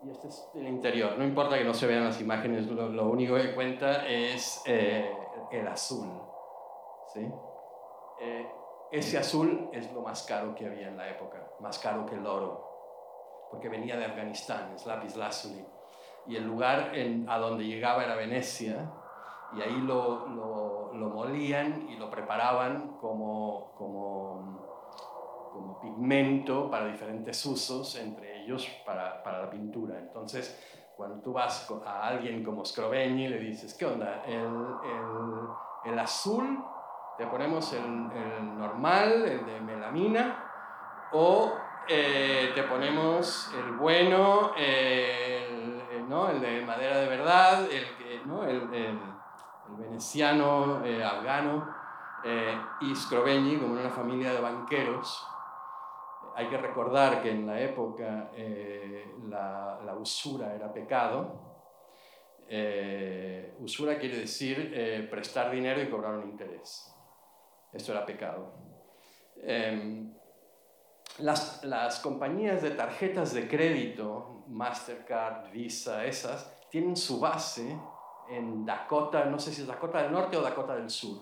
y 0.05 0.11
este 0.11 0.27
es 0.27 0.49
el 0.55 0.67
interior. 0.67 1.17
No 1.17 1.23
importa 1.23 1.57
que 1.57 1.63
no 1.63 1.73
se 1.73 1.87
vean 1.87 2.03
las 2.03 2.19
imágenes, 2.19 2.67
lo, 2.67 3.07
único 3.07 3.35
que 3.35 3.53
cuenta 3.53 4.05
es 4.05 4.61
eh, 4.65 5.09
el 5.59 5.67
azul. 5.67 6.09
¿sí? 7.13 7.31
Eh, 8.19 8.47
ese 8.91 9.17
azul 9.17 9.69
es 9.71 9.91
lo 9.93 10.01
más 10.01 10.23
caro 10.23 10.53
que 10.55 10.65
había 10.65 10.87
en 10.87 10.97
la 10.97 11.09
época, 11.09 11.39
más 11.59 11.79
caro 11.79 12.05
que 12.05 12.15
el 12.15 12.25
oro, 12.25 13.47
porque 13.49 13.69
venía 13.69 13.97
de 13.97 14.05
Afganistán, 14.05 14.73
es 14.75 14.85
lápiz 14.85 15.15
lazuli. 15.15 15.65
Y 16.27 16.35
el 16.35 16.45
lugar 16.45 16.95
en, 16.95 17.27
a 17.29 17.37
donde 17.37 17.65
llegaba 17.65 18.03
era 18.03 18.15
Venecia, 18.15 18.91
y 19.55 19.61
ahí 19.61 19.81
lo, 19.81 20.27
lo, 20.27 20.93
lo 20.93 21.09
molían 21.09 21.89
y 21.89 21.97
lo 21.97 22.09
preparaban 22.09 22.97
como, 22.99 23.73
como 23.77 24.63
como 25.53 25.79
pigmento 25.79 26.69
para 26.69 26.87
diferentes 26.87 27.45
usos, 27.45 27.95
entre 27.95 28.41
ellos 28.41 28.67
para, 28.85 29.21
para, 29.21 29.43
la 29.43 29.49
pintura. 29.49 29.99
Entonces, 29.99 30.59
cuando 30.95 31.21
tú 31.21 31.33
vas 31.33 31.69
a 31.85 32.07
alguien 32.07 32.43
como 32.43 32.63
Scrovegni, 32.63 33.27
le 33.27 33.39
dices, 33.39 33.73
¿qué 33.73 33.85
onda? 33.85 34.23
El, 34.25 34.45
el, 34.45 35.91
el 35.91 35.99
azul, 35.99 36.63
te 37.17 37.25
ponemos 37.27 37.73
el, 37.73 37.83
el, 37.83 38.57
normal, 38.57 39.25
el 39.25 39.45
de 39.45 39.61
melamina, 39.61 40.43
o 41.11 41.51
eh, 41.87 42.51
te 42.55 42.63
ponemos 42.63 43.51
el 43.55 43.73
bueno, 43.73 44.53
el, 44.55 46.07
¿no? 46.07 46.29
el 46.29 46.39
de 46.39 46.65
madera 46.65 46.97
de 46.97 47.07
verdad, 47.07 47.67
el, 47.69 47.85
¿no? 48.25 48.41
veneciano, 49.77 50.83
eh, 50.85 51.03
afgano, 51.03 51.67
eh, 52.23 52.57
y 52.81 52.95
Scrovegni, 52.95 53.57
como 53.57 53.73
una 53.73 53.89
familia 53.89 54.31
de 54.33 54.39
banqueros, 54.39 55.27
hay 56.35 56.49
que 56.49 56.57
recordar 56.57 57.21
que 57.21 57.31
en 57.31 57.45
la 57.45 57.59
época 57.61 58.31
eh, 58.35 59.05
la, 59.29 59.95
usura 59.99 60.53
era 60.53 60.71
pecado. 60.71 61.51
Eh, 62.47 63.55
usura 63.59 63.97
quiere 63.97 64.17
decir 64.17 64.71
eh, 64.73 65.07
prestar 65.09 65.51
dinero 65.51 65.81
y 65.81 65.89
cobrar 65.89 66.15
un 66.15 66.29
interés. 66.29 66.93
Esto 67.71 67.91
era 67.91 68.05
pecado. 68.05 68.53
Em, 69.37 70.13
las, 71.19 71.63
las, 71.63 71.99
compañías 71.99 72.61
de 72.61 72.71
tarjetas 72.71 73.33
de 73.33 73.47
crédito, 73.47 74.43
Mastercard, 74.47 75.51
Visa, 75.51 76.05
esas, 76.05 76.51
tienen 76.69 76.95
su 76.95 77.19
base 77.19 77.77
en 78.29 78.65
Dakota, 78.65 79.25
no 79.25 79.39
sé 79.39 79.51
si 79.53 79.61
es 79.61 79.67
Dakota 79.67 80.01
del 80.01 80.11
Norte 80.11 80.37
o 80.37 80.41
Dakota 80.41 80.75
del 80.75 80.89
Sur. 80.89 81.21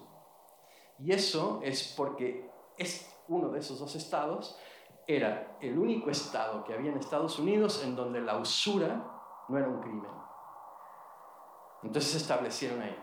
Y 1.00 1.12
eso 1.12 1.60
es 1.64 1.94
porque 1.98 2.50
es 2.78 3.12
uno 3.28 3.50
de 3.50 3.60
esos 3.60 3.80
dos 3.80 3.96
estados 3.96 4.58
era 5.08 5.58
el 5.60 5.78
único 5.78 6.10
estado 6.10 6.64
que 6.64 6.74
había 6.74 6.92
en 6.92 6.98
Estados 6.98 7.40
Unidos 7.40 7.84
en 7.84 7.96
donde 7.96 8.22
la 8.22 8.38
usura 8.38 9.04
no 9.48 9.58
era 9.58 9.68
un 9.68 9.82
crimen. 9.82 10.12
Entonces 11.84 12.12
se 12.12 12.18
establecieron 12.18 12.82
ahí. 12.82 12.98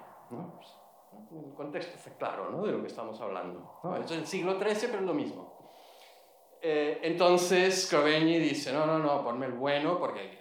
El 1.30 1.54
contexto 1.54 1.98
fue 1.98 2.16
claro 2.16 2.50
¿no? 2.50 2.62
de 2.62 2.72
lo 2.72 2.80
que 2.80 2.86
estamos 2.86 3.20
hablando. 3.20 3.80
¿no? 3.82 3.96
Esto 3.96 4.14
es 4.14 4.20
el 4.20 4.26
siglo 4.26 4.58
XIII, 4.58 4.88
pero 4.88 5.00
es 5.00 5.06
lo 5.06 5.14
mismo. 5.14 5.58
Eh, 6.60 7.00
entonces 7.02 7.86
Scrovegni 7.86 8.38
dice, 8.38 8.72
no, 8.72 8.84
no, 8.86 8.98
no, 8.98 9.22
ponme 9.22 9.46
el 9.46 9.52
bueno 9.52 9.98
porque 9.98 10.20
hay, 10.20 10.30
que, 10.30 10.38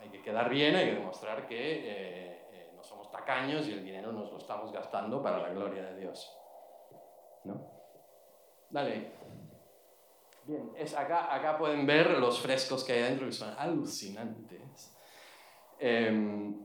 hay, 0.00 0.10
que, 0.10 0.22
quedar 0.22 0.48
bien, 0.48 0.74
hay 0.74 0.86
que 0.86 0.94
demostrar 0.96 1.46
que 1.46 1.56
eh, 1.56 2.48
eh, 2.52 2.72
no 2.74 2.82
somos 2.82 3.10
tacaños 3.12 3.68
y 3.68 3.74
el 3.74 3.84
dinero 3.84 4.10
nos 4.10 4.32
lo 4.32 4.38
estamos 4.38 4.72
gastando 4.72 5.22
para 5.22 5.38
la 5.38 5.50
gloria 5.50 5.84
de 5.84 6.00
Dios. 6.00 6.36
¿No? 7.44 7.78
Dale. 8.70 9.12
Bien, 10.48 10.70
es 10.78 10.96
acá, 10.96 11.34
acá 11.34 11.58
pueden 11.58 11.86
ver 11.86 12.18
los 12.18 12.40
frescos 12.40 12.82
que 12.82 12.94
hay 12.94 13.02
dentro 13.02 13.26
que 13.26 13.32
son 13.32 13.54
alucinantes. 13.58 14.96
Em, 15.78 16.56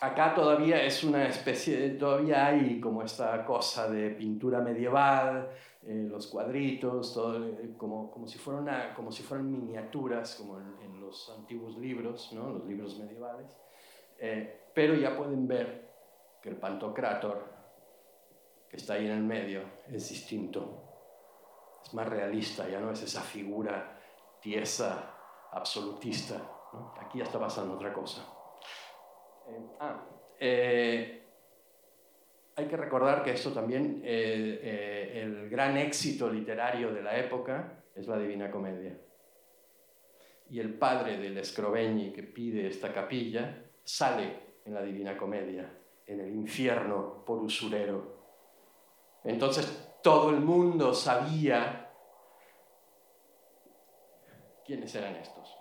acá 0.00 0.32
todavía 0.32 0.80
es 0.80 1.02
una 1.02 1.26
especie, 1.26 1.88
todavía 1.98 2.46
hay 2.46 2.78
como 2.78 3.02
esta 3.02 3.44
cosa 3.44 3.90
de 3.90 4.10
pintura 4.10 4.60
medieval, 4.60 5.50
eh, 5.82 6.06
los 6.08 6.28
cuadritos, 6.28 7.12
todo, 7.12 7.44
eh, 7.44 7.74
como, 7.76 8.12
como, 8.12 8.28
si 8.28 8.38
fuera 8.38 8.94
como 8.94 9.10
si 9.10 9.24
fueran 9.24 9.50
miniaturas, 9.50 10.36
como 10.36 10.60
en, 10.60 11.00
los 11.00 11.28
antiguos 11.36 11.76
libros, 11.76 12.32
¿no? 12.32 12.48
los 12.48 12.64
libros 12.64 12.96
medievales. 13.00 13.56
Eh, 14.20 14.68
pero 14.72 14.94
ya 14.94 15.16
pueden 15.16 15.48
ver 15.48 15.90
que 16.40 16.48
el 16.48 16.56
Pantocrator, 16.56 17.44
que 18.68 18.76
está 18.76 18.94
ahí 18.94 19.06
en 19.06 19.12
el 19.12 19.24
medio, 19.24 19.62
es 19.88 20.08
distinto 20.08 20.83
es 21.84 21.94
más 21.94 22.08
realista, 22.08 22.68
ya 22.68 22.80
no 22.80 22.90
es 22.90 23.02
esa 23.02 23.20
figura 23.20 24.00
tiesa, 24.40 25.14
absolutista. 25.52 26.36
Aquí 27.00 27.18
ya 27.18 27.24
está 27.24 27.38
pasando 27.38 27.74
otra 27.74 27.92
cosa. 27.92 28.26
Eh, 29.48 29.66
ah, 29.80 30.00
Eh, 30.40 31.22
hay 32.56 32.66
que 32.66 32.76
recordar 32.76 33.22
que 33.22 33.32
esto 33.32 33.52
también, 33.52 34.02
eh, 34.04 35.22
el 35.22 35.48
gran 35.48 35.76
éxito 35.76 36.28
literario 36.28 36.92
de 36.92 37.02
la 37.02 37.16
época 37.16 37.84
es 37.94 38.06
la 38.06 38.18
Divina 38.18 38.50
Comedia. 38.50 38.98
Y 40.50 40.60
el 40.60 40.74
padre 40.74 41.18
del 41.18 41.44
Scrovegni 41.44 42.12
que 42.12 42.22
pide 42.22 42.66
esta 42.66 42.92
capilla 42.92 43.64
sale 43.84 44.56
en 44.64 44.74
la 44.74 44.82
Divina 44.82 45.16
Comedia, 45.16 45.72
en 46.06 46.20
el 46.20 46.34
infierno 46.34 47.24
por 47.24 47.38
usurero. 47.38 48.14
Entonces 49.24 49.93
todo 50.04 50.28
el 50.28 50.40
mundo 50.40 50.92
sabía 50.92 51.90
quiénes 54.62 54.94
eran 54.94 55.16
estos. 55.16 55.56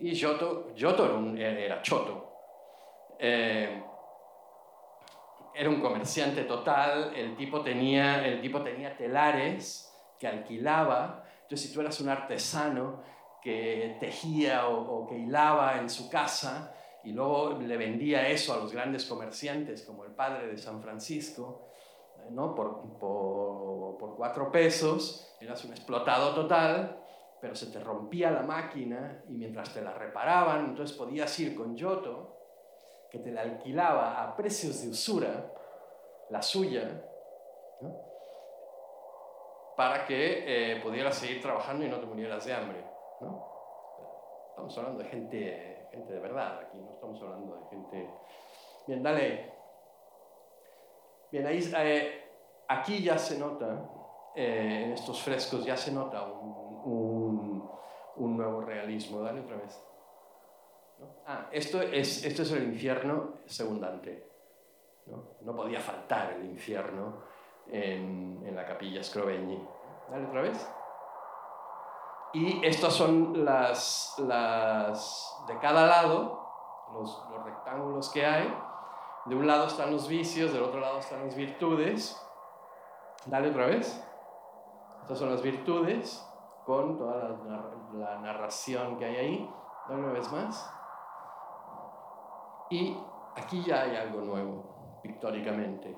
Y 0.00 0.14
Giotto, 0.14 0.72
Giotto 0.74 1.34
era, 1.36 1.82
choto. 1.82 2.32
Eh, 3.18 3.82
era 5.54 5.68
un 5.68 5.82
comerciante 5.82 6.44
total, 6.44 7.12
el 7.14 7.36
tipo, 7.36 7.60
tenía, 7.60 8.26
el 8.26 8.40
tipo 8.40 8.62
tenía 8.62 8.96
telares 8.96 9.94
que 10.18 10.26
alquilaba. 10.26 11.24
Entonces, 11.42 11.68
si 11.68 11.74
tú 11.74 11.82
eras 11.82 12.00
un 12.00 12.08
artesano 12.08 13.02
que 13.42 13.98
tejía 14.00 14.66
o, 14.66 15.06
que 15.06 15.18
hilaba 15.18 15.76
en 15.78 15.90
su 15.90 16.08
casa 16.08 16.74
y 17.04 17.12
luego 17.12 17.58
le 17.60 17.76
vendía 17.76 18.28
eso 18.28 18.54
a 18.54 18.56
los 18.56 18.72
grandes 18.72 19.04
comerciantes, 19.04 19.82
como 19.82 20.06
el 20.06 20.12
padre 20.12 20.46
de 20.46 20.56
San 20.56 20.80
Francisco, 20.80 21.67
¿no? 22.30 22.54
por, 22.54 22.98
por, 22.98 23.98
por 23.98 24.16
cuatro 24.16 24.50
pesos, 24.50 25.36
eras 25.40 25.64
un 25.64 25.72
explotado 25.72 26.34
total 26.34 26.98
pero 27.40 27.54
se 27.54 27.66
te 27.66 27.80
rompía 27.80 28.30
la 28.30 28.42
máquina 28.42 29.22
y 29.28 29.32
mientras 29.32 29.72
te 29.72 29.80
la 29.80 29.92
reparaban, 29.92 30.66
entonces 30.66 30.96
podías 30.96 31.38
ir 31.38 31.56
con 31.56 31.76
Giotto, 31.76 32.36
que 33.10 33.18
te 33.18 33.30
la 33.30 33.42
alquilaba 33.42 34.22
a 34.22 34.36
precios 34.36 34.82
de 34.82 34.88
usura, 34.88 35.52
la 36.30 36.42
suya, 36.42 37.04
para 39.76 40.04
que 40.04 40.72
eh, 40.72 40.80
pudieras 40.82 41.14
seguir 41.14 41.40
trabajando 41.40 41.84
y 41.84 41.88
no 41.88 42.00
te 42.00 42.06
murieras 42.06 42.44
de 42.44 42.52
hambre. 42.52 42.84
Estamos 44.50 44.76
hablando 44.76 45.02
de 45.04 45.08
gente, 45.08 45.88
gente 45.92 46.12
de 46.12 46.20
verdad 46.20 46.58
aquí, 46.58 46.78
no 46.78 46.92
estamos 46.92 47.22
hablando 47.22 47.56
de 47.56 47.66
gente... 47.68 48.10
Bien, 48.86 49.02
dale. 49.02 49.57
Bien, 51.30 51.46
ahí, 51.46 51.60
eh, 51.76 52.24
aquí 52.68 53.02
ya 53.02 53.18
se 53.18 53.38
nota, 53.38 53.90
eh, 54.34 54.84
en 54.84 54.92
estos 54.92 55.22
frescos 55.22 55.64
ya 55.64 55.76
se 55.76 55.92
nota 55.92 56.24
un 56.24 57.68
nuevo 58.16 58.60
realismo. 58.62 59.20
Dale 59.20 59.40
otra 59.40 59.56
vez. 59.56 59.84
Ah, 61.26 61.48
esto 61.52 61.82
es, 61.82 62.24
esto 62.24 62.42
es 62.42 62.52
el 62.52 62.64
infierno 62.64 63.34
segundante. 63.46 64.26
¿no? 65.06 65.24
no 65.40 65.56
podía 65.56 65.80
faltar 65.80 66.32
el 66.32 66.46
infierno 66.46 67.22
en, 67.66 68.42
en 68.44 68.56
la 68.56 68.66
capilla 68.66 69.02
Scrovegni. 69.02 69.62
Dale 70.10 70.26
otra 70.26 70.42
vez. 70.42 70.70
Y 72.32 72.64
estas 72.64 72.92
son 72.92 73.44
las, 73.44 74.14
las 74.18 75.34
de 75.46 75.58
cada 75.58 75.86
lado, 75.86 76.46
los, 76.92 77.24
los, 77.30 77.44
rectángulos 77.44 78.10
que 78.10 78.24
hay. 78.24 78.54
De 79.28 79.34
un 79.34 79.46
lado 79.46 79.66
están 79.66 79.90
los 79.90 80.08
vicios, 80.08 80.54
del 80.54 80.62
otro 80.62 80.80
lado 80.80 81.00
están 81.00 81.26
las 81.26 81.36
virtudes. 81.36 82.18
Dale 83.26 83.50
otra 83.50 83.66
vez. 83.66 84.02
Estas 85.02 85.18
son 85.18 85.30
las 85.30 85.42
virtudes 85.42 86.26
con 86.64 86.96
toda 86.96 87.38
la, 87.94 88.18
narración 88.18 88.98
que 88.98 89.04
hay 89.04 89.16
ahí. 89.16 89.54
una 89.90 90.12
vez 90.12 90.32
más. 90.32 90.74
Y 92.70 92.96
aquí 93.36 93.62
ya 93.64 93.82
hay 93.82 93.96
algo 93.96 94.22
nuevo, 94.22 95.00
pictóricamente. 95.02 95.94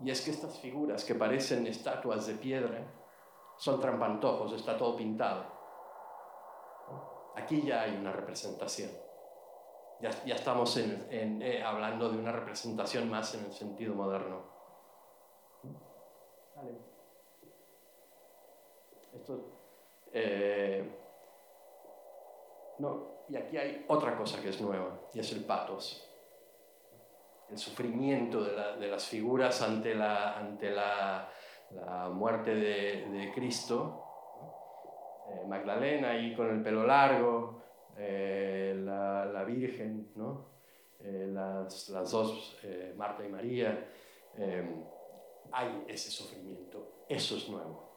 Y 0.00 0.10
es 0.10 0.22
que 0.22 0.32
estas 0.32 0.58
figuras 0.58 1.04
que 1.04 1.14
parecen 1.14 1.68
estatuas 1.68 2.26
de 2.26 2.34
piedra 2.34 2.84
son 3.56 3.80
trampantojos, 3.80 4.52
está 4.54 4.76
todo 4.76 4.96
pintado. 4.96 5.44
Aquí 7.36 7.62
ya 7.62 7.82
hay 7.82 7.96
una 7.96 8.10
representación. 8.10 8.90
Ya, 10.02 10.10
ya 10.24 10.34
estamos 10.34 10.76
en, 10.78 11.40
eh, 11.40 11.62
hablando 11.62 12.10
de 12.10 12.18
una 12.18 12.32
representación 12.32 13.08
más 13.08 13.34
en 13.36 13.44
el 13.44 13.52
sentido 13.52 13.94
moderno. 13.94 14.42
Vale. 16.56 16.72
Esto, 19.14 19.44
eh, 20.12 20.90
no, 22.78 23.26
y 23.28 23.36
aquí 23.36 23.56
hay 23.56 23.84
otra 23.86 24.16
cosa 24.16 24.42
que 24.42 24.48
es 24.48 24.60
nueva, 24.60 24.98
y 25.14 25.20
es 25.20 25.30
el 25.30 25.44
patos. 25.44 26.04
El 27.48 27.56
sufrimiento 27.56 28.42
de, 28.42 28.88
las 28.88 29.06
figuras 29.06 29.62
ante 29.62 29.94
la, 29.94 30.36
ante 30.36 30.70
la, 30.70 31.30
muerte 32.10 32.56
de, 32.56 33.30
Cristo. 33.32 34.04
Eh, 35.28 35.46
Magdalena 35.46 36.10
ahí 36.10 36.34
con 36.34 36.50
el 36.50 36.60
pelo 36.60 36.84
largo, 36.84 37.62
eh, 37.98 38.74
la, 38.84 39.44
Virgen, 39.44 40.12
¿no? 40.14 40.46
las, 41.02 41.88
las, 41.88 42.10
dos, 42.10 42.56
Marta 42.96 43.24
y 43.24 43.28
María. 43.28 43.88
hay 45.50 45.84
ese 45.88 46.10
sufrimiento, 46.10 47.04
eso 47.08 47.36
es 47.36 47.48
nuevo. 47.48 47.92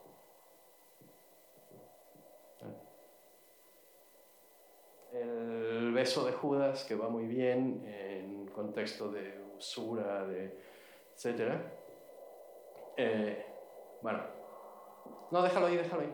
el 5.16 5.94
beso 5.94 6.26
de 6.26 6.34
Judas, 6.34 6.84
que 6.84 6.96
va 6.96 7.10
muy 7.10 7.26
bien 7.26 7.84
en 7.88 8.48
contexto 8.48 9.10
de 9.10 9.40
usura, 9.58 10.26
de 10.26 10.58
etc. 11.16 11.54
Eh, 12.98 13.46
bueno, 14.02 14.20
no, 15.32 15.42
déjalo 15.42 15.68
ahí, 15.68 15.78
déjalo 15.78 16.02
ahí. 16.02 16.14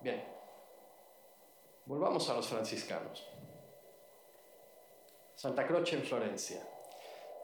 Bien. 0.00 0.37
Volvamos 1.88 2.28
a 2.28 2.34
los 2.34 2.46
franciscanos. 2.46 3.26
Santa 5.34 5.66
Croce 5.66 5.96
en 5.96 6.02
Florencia. 6.02 6.60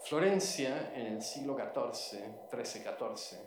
Florencia 0.02 0.92
en 0.94 1.14
el 1.14 1.22
siglo 1.22 1.56
XIV, 1.56 2.20
XIII-XIV, 2.50 3.38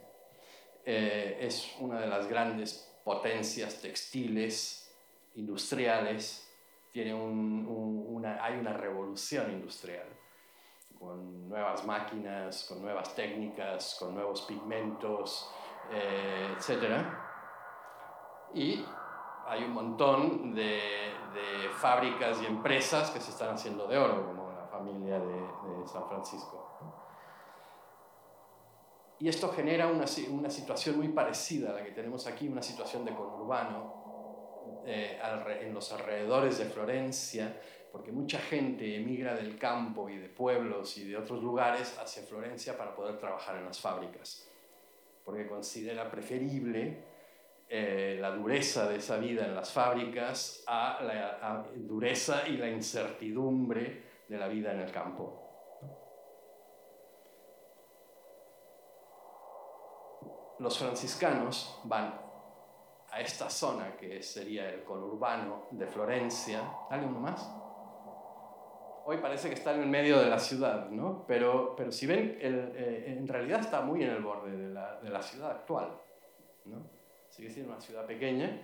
eh, 0.83 1.37
es 1.39 1.75
una 1.81 2.01
de 2.01 2.07
las 2.07 2.27
grandes 2.27 2.91
potencias 3.03 3.79
textiles, 3.79 4.91
industriales 5.35 6.49
tiene 6.91 7.13
una, 7.13 8.43
hay 8.43 8.57
una 8.57 8.73
revolución 8.73 9.51
industrial 9.51 10.07
con 10.97 11.47
nuevas 11.47 11.85
máquinas, 11.85 12.63
con 12.63 12.81
nuevas 12.81 13.13
técnicas, 13.13 13.97
con 13.99 14.15
nuevos 14.15 14.41
pigmentos, 14.41 15.47
eh, 15.91 16.55
etc. 16.57 17.05
Y 18.55 18.83
hay 19.47 19.63
un 19.63 19.71
montón 19.71 20.53
de, 20.53 21.13
fábricas 21.79 22.41
y 22.41 22.45
empresas 22.45 23.11
que 23.11 23.19
se 23.19 23.29
están 23.29 23.53
haciendo 23.53 23.87
de 23.87 23.97
oro, 23.97 24.25
como 24.25 24.51
la 24.51 24.65
familia 24.65 25.19
de, 25.19 25.47
San 25.87 26.07
Francisco. 26.07 26.65
Y 29.19 29.29
esto 29.29 29.49
genera 29.49 29.87
una, 29.87 30.05
una, 30.31 30.49
situación 30.49 30.97
muy 30.97 31.09
parecida 31.09 31.69
a 31.69 31.73
la 31.73 31.83
que 31.83 31.91
tenemos 31.91 32.27
aquí, 32.27 32.47
una 32.47 32.61
situación 32.61 33.05
de 33.05 33.13
conurbano, 33.13 34.83
eh, 34.85 35.19
en 35.61 35.73
los 35.73 35.91
alrededores 35.93 36.57
de 36.57 36.65
Florencia, 36.65 37.61
porque 37.91 38.11
mucha 38.11 38.39
gente 38.39 38.97
emigra 38.97 39.33
del 39.35 39.57
campo 39.57 40.09
y 40.09 40.17
de 40.17 40.27
pueblos 40.27 40.97
y 40.97 41.07
de 41.07 41.17
otros 41.17 41.41
lugares 41.41 41.97
hacia 41.99 42.23
Florencia 42.23 42.77
para 42.77 42.95
poder 42.95 43.17
trabajar 43.17 43.55
en 43.57 43.65
las 43.65 43.79
fábricas, 43.79 44.45
porque 45.23 45.47
considera 45.47 46.11
preferible 46.11 47.06
eh, 47.69 48.17
la 48.21 48.31
dureza 48.31 48.87
de 48.87 48.95
esa 48.95 49.17
vida 49.17 49.45
en 49.45 49.53
las 49.53 49.73
fábricas 49.73 50.63
a 50.67 51.03
la 51.03 51.65
dureza 51.75 52.47
y 52.47 52.55
la 52.55 52.69
incertidumbre 52.69 54.03
de 54.29 54.37
la 54.37 54.47
vida 54.47 54.71
en 54.71 54.79
el 54.79 54.91
campo. 54.91 55.43
Los 60.59 60.79
franciscanos 60.79 61.81
van 61.83 62.19
a 63.11 63.19
esta 63.19 63.49
zona 63.49 63.97
que 63.97 64.23
sería 64.23 64.69
el 64.69 64.83
conurbano 64.85 65.67
de 65.71 65.87
Florencia. 65.87 66.61
¿Dale 66.89 67.05
uno 67.05 67.19
más? 67.19 67.53
Hoy 69.05 69.17
parece 69.17 69.49
que 69.49 69.55
está 69.55 69.73
en 69.75 69.81
el 69.81 69.89
medio 69.89 70.19
de 70.19 70.29
la 70.29 70.39
ciudad, 70.39 70.89
¿no? 70.89 71.25
Pero, 71.27 71.75
pero 71.75 71.91
si 71.91 72.07
ven, 72.07 72.37
eh, 72.41 73.15
en 73.17 73.27
realidad 73.27 73.59
está 73.59 73.81
muy 73.81 74.03
en 74.03 74.09
el 74.09 74.21
borde 74.21 74.51
de 74.51 74.69
la, 74.69 74.99
de 75.01 75.09
la 75.09 75.21
ciudad 75.21 75.51
actual, 75.51 76.01
¿no? 76.65 76.96
Sigue 77.37 77.51
siendo 77.51 77.71
una 77.71 77.79
ciudad 77.79 78.07
pequeña. 78.07 78.61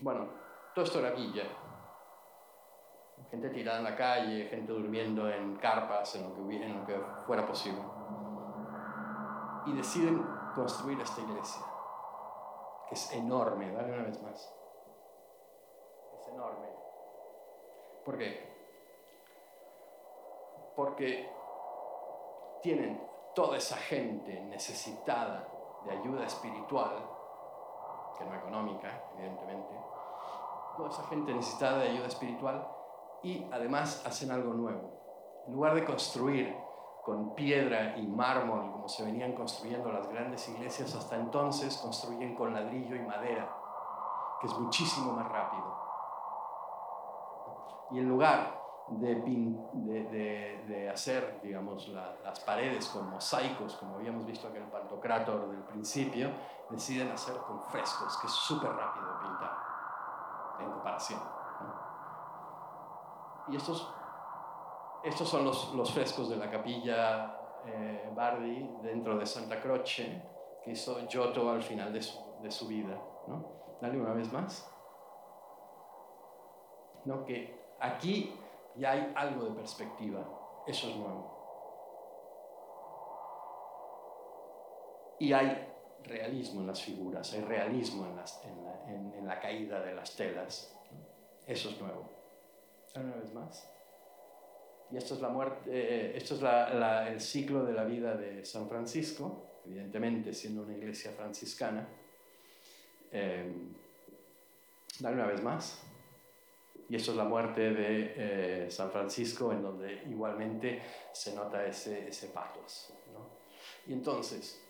Bueno, 0.00 0.26
todo 0.74 0.86
esto 0.86 0.98
era 1.00 1.10
villa. 1.10 1.44
Gente 3.30 3.50
tirada 3.50 3.78
en 3.78 3.84
la 3.84 3.94
calle, 3.94 4.46
gente 4.46 4.72
durmiendo 4.72 5.30
en 5.30 5.56
carpas, 5.56 6.16
en 6.16 6.22
lo 6.24 6.34
que, 6.34 6.56
en 6.56 6.80
lo 6.80 6.86
que 6.86 6.98
fuera 7.26 7.46
posible. 7.46 7.82
Y 9.66 9.74
deciden 9.74 10.26
construir 10.54 11.00
esta 11.00 11.20
iglesia 11.20 11.62
es 12.90 13.12
enorme, 13.12 13.70
dale 13.72 13.92
una 13.92 14.02
vez 14.04 14.22
más. 14.22 14.54
Es 16.18 16.28
enorme. 16.28 16.68
¿Por 18.04 18.18
qué? 18.18 18.52
porque 20.74 21.28
tienen 22.62 23.06
toda 23.34 23.58
esa 23.58 23.76
gente 23.76 24.40
necesitada 24.40 25.46
de 25.84 25.90
ayuda 25.90 26.24
espiritual, 26.24 27.08
que 28.18 28.24
no 28.24 28.34
económica, 28.34 28.88
evidentemente, 29.16 29.74
toda 30.76 30.88
esa 30.90 31.04
gente 31.04 31.34
necesitada 31.34 31.78
de 31.78 31.90
ayuda 31.90 32.06
espiritual 32.06 32.68
y 33.22 33.46
además 33.52 34.04
hacen 34.06 34.30
algo 34.30 34.54
nuevo. 34.54 34.90
En 35.46 35.54
lugar 35.54 35.74
de 35.74 35.84
construir 35.84 36.56
con 37.04 37.34
piedra 37.34 37.96
y 37.96 38.06
mármol, 38.06 38.70
como 38.70 38.88
se 38.88 39.04
venían 39.04 39.32
construyendo 39.32 39.90
las 39.90 40.08
grandes 40.08 40.48
iglesias 40.48 40.94
hasta 40.94 41.16
entonces, 41.16 41.76
construyen 41.78 42.34
con 42.36 42.54
ladrillo 42.54 42.94
y 42.94 43.00
madera, 43.00 43.52
que 44.40 44.46
es 44.46 44.58
muchísimo 44.58 45.12
más 45.12 45.28
rápido. 45.28 45.82
Y 47.90 47.98
en 47.98 48.08
lugar 48.08 48.61
de, 48.88 49.14
de, 49.14 50.64
de, 50.66 50.90
hacer, 50.90 51.40
digamos, 51.42 51.88
las 51.88 52.40
paredes 52.40 52.88
con 52.88 53.08
mosaicos, 53.10 53.76
como 53.76 53.96
habíamos 53.96 54.26
visto 54.26 54.48
en 54.48 54.56
el 54.56 54.64
Pantocrator 54.64 55.48
del 55.50 55.62
principio, 55.62 56.30
deciden 56.70 57.10
hacer 57.10 57.36
con 57.36 57.62
frescos, 57.64 58.18
que 58.18 58.26
es 58.26 58.32
súper 58.32 58.70
rápido 58.70 59.06
pintar, 59.20 59.56
en 60.60 60.70
comparación. 60.70 61.20
Y 63.48 63.56
estos 63.56 63.92
estos 65.02 65.28
son 65.28 65.44
los, 65.44 65.74
los 65.74 65.92
frescos 65.92 66.28
de 66.28 66.36
la 66.36 66.48
capilla 66.48 67.36
eh, 67.66 68.10
Bardi 68.14 68.70
dentro 68.82 69.18
de 69.18 69.26
Santa 69.26 69.60
Croce 69.60 70.22
que 70.62 70.70
hizo 70.70 70.96
Giotto 71.08 71.50
al 71.50 71.62
final 71.62 71.92
de 71.92 72.00
su, 72.00 72.18
de 72.40 72.50
su 72.50 72.68
vida. 72.68 72.96
¿no? 73.26 73.44
Dale 73.80 74.00
una 74.00 74.12
vez 74.12 74.32
más. 74.32 74.70
¿No? 77.04 77.24
Que 77.24 77.74
aquí 77.80 78.38
ya 78.76 78.92
hay 78.92 79.12
algo 79.14 79.44
de 79.44 79.52
perspectiva. 79.52 80.24
Eso 80.66 80.88
es 80.88 80.96
nuevo. 80.96 81.32
Y 85.18 85.32
hay 85.32 85.68
realismo 86.04 86.60
en 86.62 86.66
las 86.66 86.82
figuras, 86.82 87.32
hay 87.32 87.42
realismo 87.42 88.06
en, 88.06 89.26
la, 89.26 89.40
caída 89.40 89.80
de 89.80 89.94
las 89.94 90.16
telas. 90.16 90.76
Eso 91.46 91.70
es 91.70 91.80
nuevo. 91.80 92.08
Una 92.96 93.16
vez 93.16 93.32
más. 93.32 93.68
Y 94.90 94.96
esto 94.96 95.14
es, 95.14 95.20
la 95.20 95.28
muerte, 95.28 95.70
eh, 95.70 96.16
esto 96.16 96.34
es 96.34 96.42
el 96.42 97.20
ciclo 97.20 97.64
de 97.64 97.72
la 97.72 97.84
vida 97.84 98.14
de 98.14 98.44
San 98.44 98.68
Francisco, 98.68 99.60
evidentemente 99.64 100.34
siendo 100.34 100.62
una 100.62 100.76
iglesia 100.76 101.12
franciscana. 101.12 101.88
Eh, 103.10 103.72
dale 104.98 105.16
una 105.16 105.26
vez 105.26 105.42
más. 105.42 105.91
Y 106.92 106.96
esto 106.96 107.12
es 107.12 107.16
la 107.16 107.24
muerte 107.24 107.72
de 107.72 108.12
eh, 108.66 108.70
San 108.70 108.90
Francisco, 108.90 109.50
en 109.50 109.62
donde 109.62 110.02
igualmente 110.10 110.82
se 111.10 111.34
nota 111.34 111.64
ese, 111.64 112.08
ese 112.08 112.28
patos. 112.28 112.92
¿no? 113.14 113.30
Y 113.86 113.94
entonces, 113.94 114.62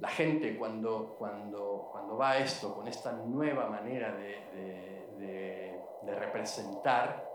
la 0.00 0.08
gente 0.08 0.58
cuando, 0.58 1.14
cuando, 1.16 1.88
cuando 1.92 2.16
va 2.16 2.30
a 2.30 2.38
esto, 2.38 2.74
con 2.74 2.88
esta 2.88 3.12
nueva 3.12 3.68
manera 3.68 4.12
de, 4.16 4.26
de, 4.26 5.24
de, 5.24 5.80
de 6.02 6.14
representar, 6.16 7.30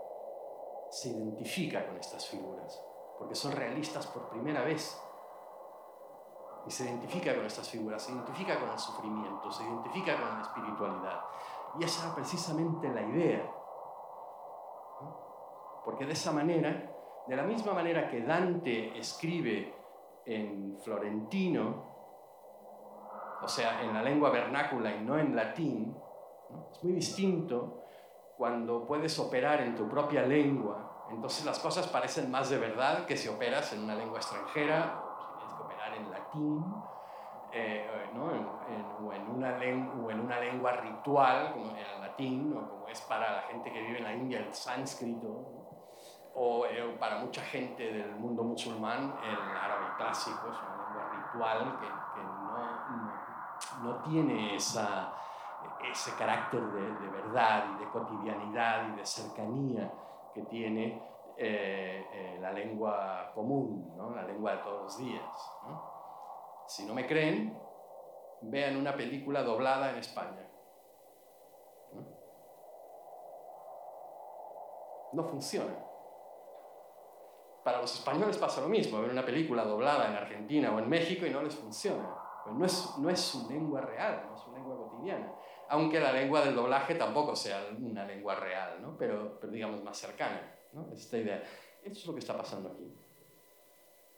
se 0.90 1.08
identifica 1.08 1.86
con 1.86 1.96
estas 1.96 2.26
figuras, 2.26 2.84
porque 3.18 3.34
son 3.34 3.52
realistas 3.52 4.06
por 4.08 4.28
primera 4.28 4.62
vez. 4.62 4.94
Y 6.66 6.70
se 6.70 6.84
identifica 6.84 7.34
con 7.34 7.46
estas 7.46 7.66
figuras, 7.66 8.02
se 8.02 8.12
identifica 8.12 8.60
con 8.60 8.68
el 8.68 8.78
sufrimiento, 8.78 9.50
se 9.50 9.62
identifica 9.62 10.20
con 10.20 10.34
la 10.36 10.42
espiritualidad. 10.42 11.20
Y 11.80 11.84
esa 11.84 12.04
era 12.04 12.14
precisamente 12.14 12.90
la 12.90 13.00
idea. 13.00 13.61
Porque 15.84 16.06
de 16.06 16.12
esa 16.12 16.32
manera, 16.32 16.90
de 17.26 17.36
la 17.36 17.42
misma 17.42 17.72
manera 17.72 18.08
que 18.08 18.22
Dante 18.22 18.98
escribe 18.98 19.74
en 20.24 20.78
florentino, 20.82 21.90
o 23.42 23.48
sea, 23.48 23.82
en 23.82 23.92
la 23.92 24.02
lengua 24.02 24.30
vernácula 24.30 24.94
y 24.94 25.00
no 25.00 25.18
en 25.18 25.34
latín, 25.34 25.96
es 26.70 26.84
muy 26.84 26.92
distinto 26.92 27.84
cuando 28.36 28.86
puedes 28.86 29.18
operar 29.18 29.60
en 29.60 29.74
tu 29.74 29.88
propia 29.88 30.22
lengua, 30.22 30.92
entonces 31.10 31.44
las 31.44 31.58
cosas 31.58 31.86
parecen 31.88 32.30
más 32.30 32.48
de 32.50 32.58
verdad 32.58 33.04
que 33.04 33.16
si 33.16 33.28
operas 33.28 33.72
en 33.72 33.84
una 33.84 33.94
lengua 33.94 34.18
extranjera 34.18 35.02
o 35.04 35.22
si 35.22 35.36
tienes 35.36 35.54
que 35.54 35.62
operar 35.62 35.94
en 35.94 36.10
latín 36.10 36.64
eh, 37.52 38.10
¿no? 38.14 38.30
en, 38.30 38.40
en, 38.40 39.06
o, 39.06 39.12
en 39.12 39.28
una 39.28 39.58
o, 40.02 40.10
en 40.10 40.20
una 40.20 40.40
lengua 40.40 40.72
ritual 40.72 41.52
como 41.52 41.76
el 41.76 42.00
latín 42.00 42.56
o 42.56 42.68
como 42.68 42.88
es 42.88 43.00
para 43.02 43.36
la 43.36 43.42
gente 43.42 43.70
que 43.70 43.80
vive 43.82 43.98
en 43.98 44.04
la 44.04 44.14
India 44.14 44.38
el 44.38 44.54
sánscrito 44.54 45.28
¿no? 45.28 45.61
O 46.34 46.66
eh, 46.66 46.96
para 46.98 47.18
mucha 47.18 47.42
gente 47.42 47.82
del 47.92 48.16
mundo 48.16 48.42
musulmán 48.42 49.14
el 49.22 49.56
árabe 49.56 49.86
clásico 49.96 50.48
es 50.50 50.56
una 50.58 50.76
lengua 50.76 51.10
ritual 51.12 51.78
que, 51.78 52.22
no, 53.82 53.90
no, 53.90 54.02
tiene 54.02 54.56
esa 54.56 55.14
ese 55.90 56.14
carácter 56.16 56.60
de, 56.60 56.94
de, 56.94 57.08
verdad 57.08 57.64
y 57.74 57.84
de 57.84 57.90
cotidianidad 57.90 58.88
y 58.88 58.96
de 58.96 59.06
cercanía 59.06 59.92
que 60.34 60.42
tiene 60.42 61.02
eh, 61.36 62.06
eh, 62.12 62.38
la 62.40 62.52
lengua 62.52 63.32
común, 63.34 63.94
¿no? 63.96 64.10
la 64.10 64.22
lengua 64.22 64.52
de 64.52 64.58
todos 64.58 64.82
los 64.82 64.98
días. 64.98 65.24
Si 66.66 66.84
no 66.84 66.94
me 66.94 67.06
creen, 67.06 67.58
vean 68.42 68.76
una 68.76 68.94
película 68.94 69.42
doblada 69.42 69.90
en 69.90 69.98
España. 69.98 70.48
no 75.12 75.24
funciona. 75.24 75.74
Para 77.64 77.80
los 77.80 77.94
españoles 77.94 78.36
pasa 78.38 78.60
lo 78.60 78.68
mismo, 78.68 79.00
ver 79.00 79.10
una 79.10 79.24
película 79.24 79.64
doblada 79.64 80.08
en 80.08 80.16
Argentina 80.16 80.74
o 80.74 80.78
en 80.78 80.88
México 80.88 81.26
y 81.26 81.30
no 81.30 81.42
les 81.42 81.54
funciona. 81.54 82.14
Pues 82.44 82.56
no, 82.56 82.64
es, 82.66 82.98
no 82.98 83.10
es 83.10 83.20
su 83.20 83.48
lengua 83.48 83.80
real, 83.80 84.24
no 84.28 84.34
es 84.34 84.40
su 84.40 84.52
lengua 84.52 84.76
cotidiana 84.76 85.32
aunque 85.72 85.98
la 85.98 86.12
lengua 86.12 86.44
del 86.44 86.54
doblaje 86.54 86.96
tampoco 86.96 87.34
sea 87.34 87.66
una 87.80 88.04
lengua 88.04 88.34
real, 88.34 88.82
¿no? 88.82 88.94
pero, 88.98 89.38
pero 89.40 89.50
digamos 89.50 89.82
más 89.82 89.96
cercana. 89.96 90.54
¿no? 90.72 90.92
Esta 90.92 91.16
idea. 91.16 91.42
Esto 91.82 91.98
es 91.98 92.06
lo 92.06 92.12
que 92.12 92.18
está 92.20 92.36
pasando 92.36 92.68
aquí. 92.68 92.92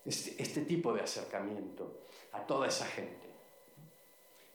Este, 0.05 0.43
este 0.43 0.63
tipo 0.63 0.93
de 0.93 1.03
acercamiento 1.03 2.01
a 2.33 2.45
toda 2.45 2.67
esa 2.67 2.87
gente. 2.87 3.29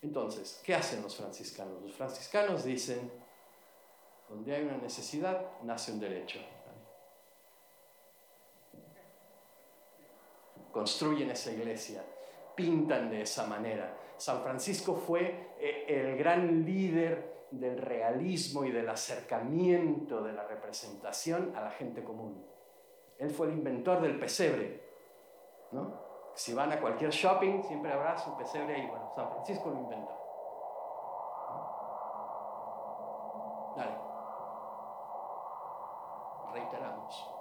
Entonces, 0.02 0.62
¿qué 0.66 0.76
hacen 0.76 1.02
los 1.02 1.16
franciscanos? 1.16 1.82
Los 1.82 1.94
franciscanos 1.94 2.66
dicen, 2.66 3.10
donde 4.28 4.54
hay 4.54 4.64
una 4.64 4.78
necesidad, 4.78 5.42
nace 5.64 5.94
un 5.94 6.02
derecho. 6.02 6.40
Construyen 10.80 11.30
esa 11.30 11.52
iglesia, 11.52 12.02
pintan 12.56 13.10
de 13.10 13.24
esa 13.24 13.46
manera, 13.46 13.98
San 14.16 14.42
Francisco 14.42 14.96
fue 14.96 15.56
eh, 15.60 15.84
el 15.90 16.18
gran 16.18 16.64
líder 16.64 17.48
del 17.52 17.78
realismo 17.78 18.64
y 18.64 18.72
del 18.72 18.88
acercamiento 18.88 20.24
de 20.24 20.32
la 20.32 20.48
representación 20.48 21.54
a 21.54 21.60
la 21.60 21.72
gente 21.72 22.02
común. 22.02 22.46
Él 23.18 23.30
fue 23.30 23.48
el 23.48 23.56
inventor 23.56 24.00
del 24.00 24.18
pesebre. 24.18 24.82
¿no? 25.74 26.00
Si 26.34 26.54
van 26.54 26.72
a 26.72 26.80
cualquier 26.80 27.12
shopping, 27.12 27.62
siempre 27.64 27.92
habrá 27.92 28.18
su 28.18 28.38
pesebre 28.38 28.76
ahí. 28.76 28.88
Bueno, 28.88 29.12
San 29.14 29.30
Francisco 29.32 29.72
lo 29.72 29.80
inventó. 29.80 30.18
Dale. 33.76 33.98
Reiteramos. 36.54 37.36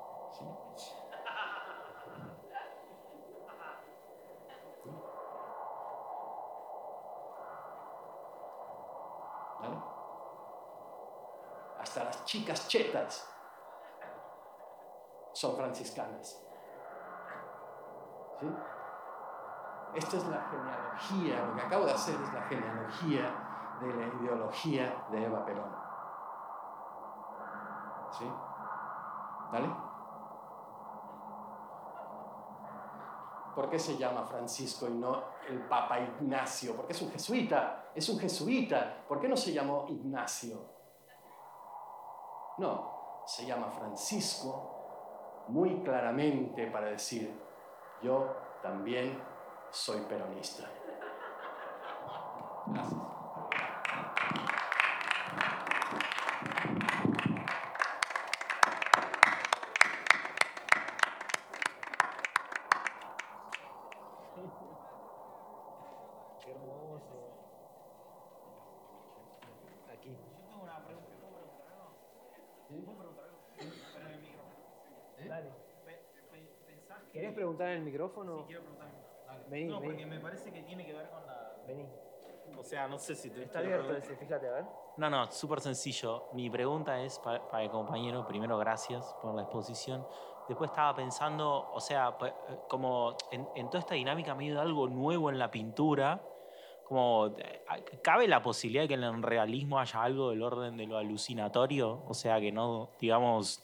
Hasta 11.99 12.05
las 12.05 12.25
chicas 12.25 12.69
chetas 12.69 13.29
son 15.33 15.57
franciscanas. 15.57 16.45
¿Sí? 18.41 18.47
Esta 19.95 20.17
es 20.17 20.27
la 20.29 20.43
genealogía, 20.43 21.47
lo 21.47 21.55
que 21.55 21.63
acabo 21.63 21.87
de 21.87 21.93
hacer 21.93 22.15
es 22.15 22.33
la 22.33 22.43
genealogía 22.43 23.79
de 23.81 23.95
la 23.95 24.07
ideología 24.07 25.07
de 25.11 25.25
Eva 25.25 25.45
Perón. 25.45 25.77
¿Sí? 28.13 28.31
¿Vale? 29.53 29.69
¿Por 33.55 33.71
qué 33.71 33.79
se 33.79 33.97
llama 33.97 34.23
Francisco 34.23 34.87
y 34.87 34.95
no 34.95 35.25
el 35.49 35.61
Papa 35.67 35.99
Ignacio? 35.99 36.77
Porque 36.77 36.93
es 36.93 37.03
un 37.03 37.11
jesuita, 37.11 37.91
es 37.95 38.09
un 38.09 38.19
jesuita. 38.19 39.05
¿Por 39.09 39.19
qué 39.19 39.29
no 39.29 39.37
se 39.37 39.53
llamó 39.53 39.87
Ignacio? 39.89 40.78
No, 42.59 43.23
se 43.25 43.47
llama 43.47 43.71
Francisco 43.71 45.45
muy 45.49 45.83
claramente 45.83 46.67
para 46.67 46.89
decir, 46.89 47.33
yo 48.03 48.37
también 48.63 49.23
soy 49.71 50.01
peronista. 50.03 50.69
Gracias. 52.67 53.03
Hermoso. 66.47 67.29
Dale. 75.29 75.53
¿Querés 77.13 77.33
preguntar 77.35 77.69
en 77.69 77.79
el 77.79 77.83
micrófono? 77.83 78.39
Sí, 78.41 78.45
quiero 78.47 78.63
preguntar. 78.63 78.89
Vení, 79.49 79.65
no, 79.71 79.81
vení. 79.81 79.93
porque 79.93 80.07
me 80.07 80.21
parece 80.21 80.53
que 80.53 80.63
tiene 80.63 80.87
que 80.87 80.93
ver 80.93 81.09
con 81.11 81.27
la. 81.27 81.55
Vení. 81.67 81.87
O 82.59 82.63
sea, 82.65 82.89
no 82.89 82.99
sé 82.99 83.15
si 83.15 83.31
te. 83.31 83.43
Está 83.45 83.59
abierto 83.61 83.95
ese, 83.97 84.17
fíjate, 84.17 84.49
a 84.49 84.53
ver. 84.53 84.65
No, 84.97 85.09
no, 85.11 85.31
súper 85.31 85.61
sencillo. 85.61 86.29
Mi 86.33 86.51
pregunta 86.51 87.01
es 87.03 87.19
pa- 87.19 87.47
para, 87.49 87.63
el 87.65 87.71
compañero, 87.71 88.27
primero 88.27 88.59
gracias 88.59 89.15
por 89.23 89.35
la 89.35 89.43
exposición. 89.43 90.07
Después 90.49 90.71
estaba 90.71 90.95
pensando, 90.95 91.71
o 91.73 91.81
sea, 91.81 92.17
pa- 92.17 92.29
eh, 92.29 92.35
como 92.69 93.17
en, 93.31 93.47
en 93.55 93.67
toda 93.69 93.81
esta 93.81 93.95
dinámica 93.95 94.35
medio 94.35 94.55
de 94.55 94.61
algo 94.61 94.89
nuevo 94.89 95.31
en 95.31 95.39
la 95.39 95.51
pintura, 95.51 96.21
eh, 96.91 97.63
cabe 98.03 98.27
la 98.27 98.43
posibilidad 98.43 98.85
de 98.85 98.89
que 98.89 98.95
en 98.95 99.05
el 99.05 99.23
realismo 99.23 99.79
haya 99.79 100.03
algo 100.03 100.31
del 100.31 100.43
orden 100.43 100.77
de 100.77 100.87
lo 100.87 100.97
alucinatorio, 100.97 102.03
o 102.07 102.15
sea, 102.15 102.41
que 102.41 102.51
no, 102.51 102.91
digamos, 102.99 103.61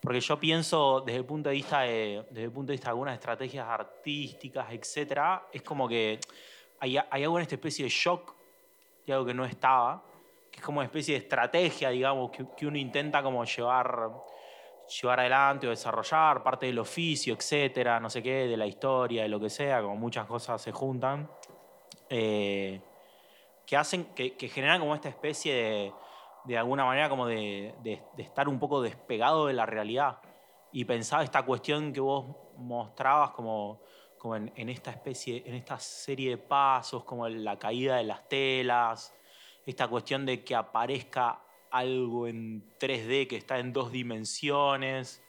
porque 0.00 0.20
yo 0.20 0.38
pienso 0.38 1.00
desde 1.00 1.18
el 1.18 1.24
punto 1.24 1.48
de 1.50 1.54
vista 1.54 1.80
de, 1.82 2.24
desde 2.30 2.44
el 2.44 2.52
punto 2.52 2.72
de 2.72 2.74
vista 2.74 2.86
de 2.86 2.90
algunas 2.90 3.14
estrategias 3.14 3.66
artísticas, 3.66 4.66
etcétera, 4.72 5.46
es 5.52 5.62
como 5.62 5.88
que 5.88 6.18
hay, 6.80 6.98
hay 6.98 7.24
esta 7.40 7.54
especie 7.54 7.84
de 7.84 7.90
shock 7.90 8.34
y 9.06 9.12
algo 9.12 9.24
que 9.24 9.34
no 9.34 9.44
estaba, 9.44 10.02
que 10.50 10.58
es 10.58 10.64
como 10.64 10.78
una 10.78 10.86
especie 10.86 11.14
de 11.14 11.20
estrategia, 11.20 11.90
digamos, 11.90 12.30
que, 12.30 12.44
que 12.56 12.66
uno 12.66 12.76
intenta 12.76 13.22
como 13.22 13.44
llevar, 13.44 14.10
llevar 15.00 15.20
adelante 15.20 15.68
o 15.68 15.70
desarrollar, 15.70 16.42
parte 16.42 16.66
del 16.66 16.78
oficio, 16.80 17.34
etcétera, 17.34 18.00
no 18.00 18.10
sé 18.10 18.22
qué, 18.22 18.48
de 18.48 18.56
la 18.56 18.66
historia, 18.66 19.22
de 19.22 19.28
lo 19.28 19.38
que 19.38 19.48
sea, 19.48 19.80
como 19.80 19.96
muchas 19.96 20.26
cosas 20.26 20.60
se 20.60 20.72
juntan, 20.72 21.30
eh, 22.16 22.80
que 23.66 23.76
hacen, 23.76 24.04
que, 24.14 24.48
generan 24.48 24.78
como 24.78 24.94
esta 24.94 25.08
especie 25.08 25.52
de, 25.52 25.92
de 26.44 26.56
alguna 26.56 26.84
manera 26.84 27.08
como 27.08 27.26
de, 27.26 27.74
de- 27.82 28.04
estar 28.18 28.48
un 28.48 28.60
poco 28.60 28.80
despegado 28.80 29.48
de 29.48 29.54
la 29.54 29.66
realidad. 29.66 30.20
Y 30.70 30.84
pensaba 30.84 31.24
esta 31.24 31.42
cuestión 31.42 31.92
que 31.92 31.98
vos 31.98 32.36
mostrabas 32.56 33.32
como, 33.32 33.80
como 34.16 34.36
en, 34.36 34.68
esta 34.68 34.92
especie, 34.92 35.42
en 35.44 35.54
esta 35.54 35.80
serie 35.80 36.30
de 36.30 36.38
pasos, 36.38 37.02
como 37.02 37.28
la 37.28 37.58
caída 37.58 37.96
de 37.96 38.04
las 38.04 38.28
telas, 38.28 39.12
esta 39.66 39.88
cuestión 39.88 40.24
de 40.24 40.44
que 40.44 40.54
aparezca 40.54 41.42
algo 41.72 42.28
en 42.28 42.76
3D 42.78 43.26
que 43.26 43.36
está 43.36 43.58
en 43.58 43.72
dos 43.72 43.90
dimensiones. 43.90 45.20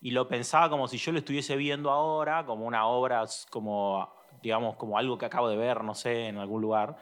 Y 0.00 0.12
lo 0.12 0.26
pensaba 0.26 0.70
como 0.70 0.88
si 0.88 0.96
yo 0.96 1.12
lo 1.12 1.18
estuviese 1.18 1.54
viendo 1.56 1.90
ahora, 1.90 2.46
como 2.46 2.64
una 2.66 2.86
obra, 2.86 3.24
como, 3.50 4.10
digamos, 4.44 4.76
como 4.76 4.96
algo 4.98 5.18
que 5.18 5.26
acabo 5.26 5.48
de 5.48 5.56
ver, 5.56 5.82
no 5.82 5.94
sé, 5.94 6.28
en 6.28 6.36
algún 6.38 6.60
lugar. 6.62 6.96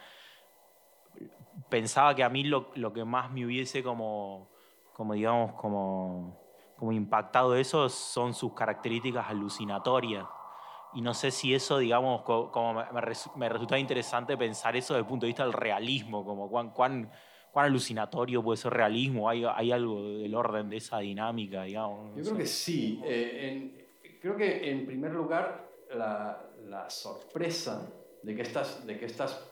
Pensaba 1.69 2.15
que 2.15 2.23
a 2.23 2.29
mí 2.29 2.45
lo, 2.45 2.71
lo 2.77 2.93
que 2.93 3.05
más 3.05 3.31
me 3.31 3.45
hubiese 3.45 3.83
como, 3.83 4.51
como 4.95 5.13
digamos, 5.15 5.53
como, 5.55 6.41
como 6.77 6.93
impactado 6.93 7.55
eso 7.57 7.89
son 7.89 8.33
sus 8.35 8.55
características 8.55 9.29
alucinatorias. 9.29 10.27
Y 10.95 11.01
no 11.01 11.15
sé 11.15 11.31
si 11.31 11.55
eso, 11.55 11.79
digamos, 11.79 12.23
co- 12.23 12.51
como 12.53 12.75
me, 12.75 12.85
me 12.93 13.01
resu- 13.01 13.35
me 13.37 13.49
resultaba 13.49 13.79
interesante 13.79 14.37
pensar 14.37 14.77
eso 14.77 14.95
desde 14.95 15.01
el 15.03 15.07
punto 15.09 15.25
de 15.27 15.29
vista 15.29 15.43
del 15.45 15.53
realismo, 15.55 16.25
como 16.25 16.49
cuán, 16.51 16.71
cuán, 16.71 17.11
cuán 17.51 17.67
alucinatorio 17.67 18.43
puede 18.43 18.59
ser 18.59 18.73
realismo, 18.75 19.29
hay, 19.29 19.45
hay 19.45 19.73
algo 19.73 20.03
del 20.03 20.35
orden 20.35 20.69
de 20.69 20.77
esa 20.77 20.99
dinámica, 20.99 21.63
digamos. 21.65 22.11
no 22.11 22.17
Yo 22.17 22.23
creo 22.25 22.37
que 22.37 22.47
sí. 22.47 23.01
Eh, 23.05 23.49
en- 24.03 24.19
creo 24.21 24.37
que 24.37 24.71
en 24.71 24.85
primer 24.87 25.13
lugar 25.13 25.71
la, 25.95 26.45
la 26.69 26.89
sorpresa 26.91 27.89
de 28.23 28.35
que, 28.37 28.43
estas, 28.43 28.87
de 28.87 28.99
que 28.99 29.07
estas 29.07 29.43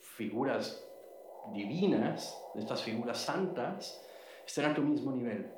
figuras 0.00 0.84
divinas, 1.52 2.40
de 2.54 2.60
estas 2.60 2.82
figuras 2.82 3.18
santas, 3.18 4.04
estén 4.46 4.64
a 4.66 4.74
tu 4.74 4.82
mismo 4.82 5.10
nivel. 5.12 5.52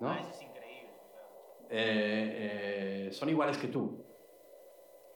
¿No? 0.00 0.10
Ah, 0.10 0.18
eso 0.20 0.30
es 0.30 0.42
increíble. 0.42 0.94
Eh, 1.70 3.06
eh, 3.08 3.12
son 3.12 3.28
iguales 3.28 3.58
que 3.58 3.68
tú. 3.68 4.04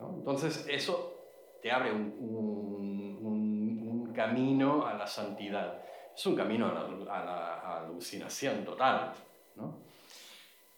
¿no? 0.00 0.14
Entonces 0.18 0.66
eso 0.68 1.14
te 1.62 1.70
abre 1.72 1.90
un, 1.92 2.14
un- 2.20 3.18
un- 3.26 3.88
un 3.88 4.12
camino 4.12 4.86
a 4.86 4.94
la 4.94 5.06
santidad. 5.06 5.82
Es 6.14 6.24
un 6.26 6.36
camino 6.36 6.66
a 6.68 6.72
la, 6.74 6.80
a 7.20 7.24
la 7.24 7.78
alucinación 7.80 8.64
total. 8.64 9.12
¿no? 9.56 9.78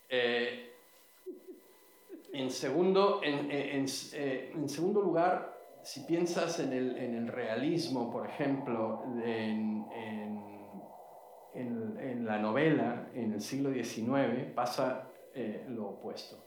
Eh, 0.09 0.76
en, 2.33 2.51
segundo, 2.51 3.21
en, 3.23 3.51
en- 3.51 3.87
eh, 4.15 4.53
en 4.55 4.69
segundo 4.69 5.01
lugar, 5.03 5.55
si 5.83 6.01
piensas 6.01 6.59
en 6.61 6.73
el, 6.73 6.97
en 6.97 7.15
el 7.15 7.29
realismo, 7.29 8.11
por 8.11 8.27
ejemplo, 8.29 9.03
en, 9.25 9.85
la 12.25 12.39
novela, 12.39 13.09
en 13.15 13.33
el 13.35 13.41
siglo 13.41 13.71
XIX, 13.73 14.53
pasa 14.55 15.09
eh, 15.35 15.65
lo 15.69 15.91
opuesto. 15.91 16.43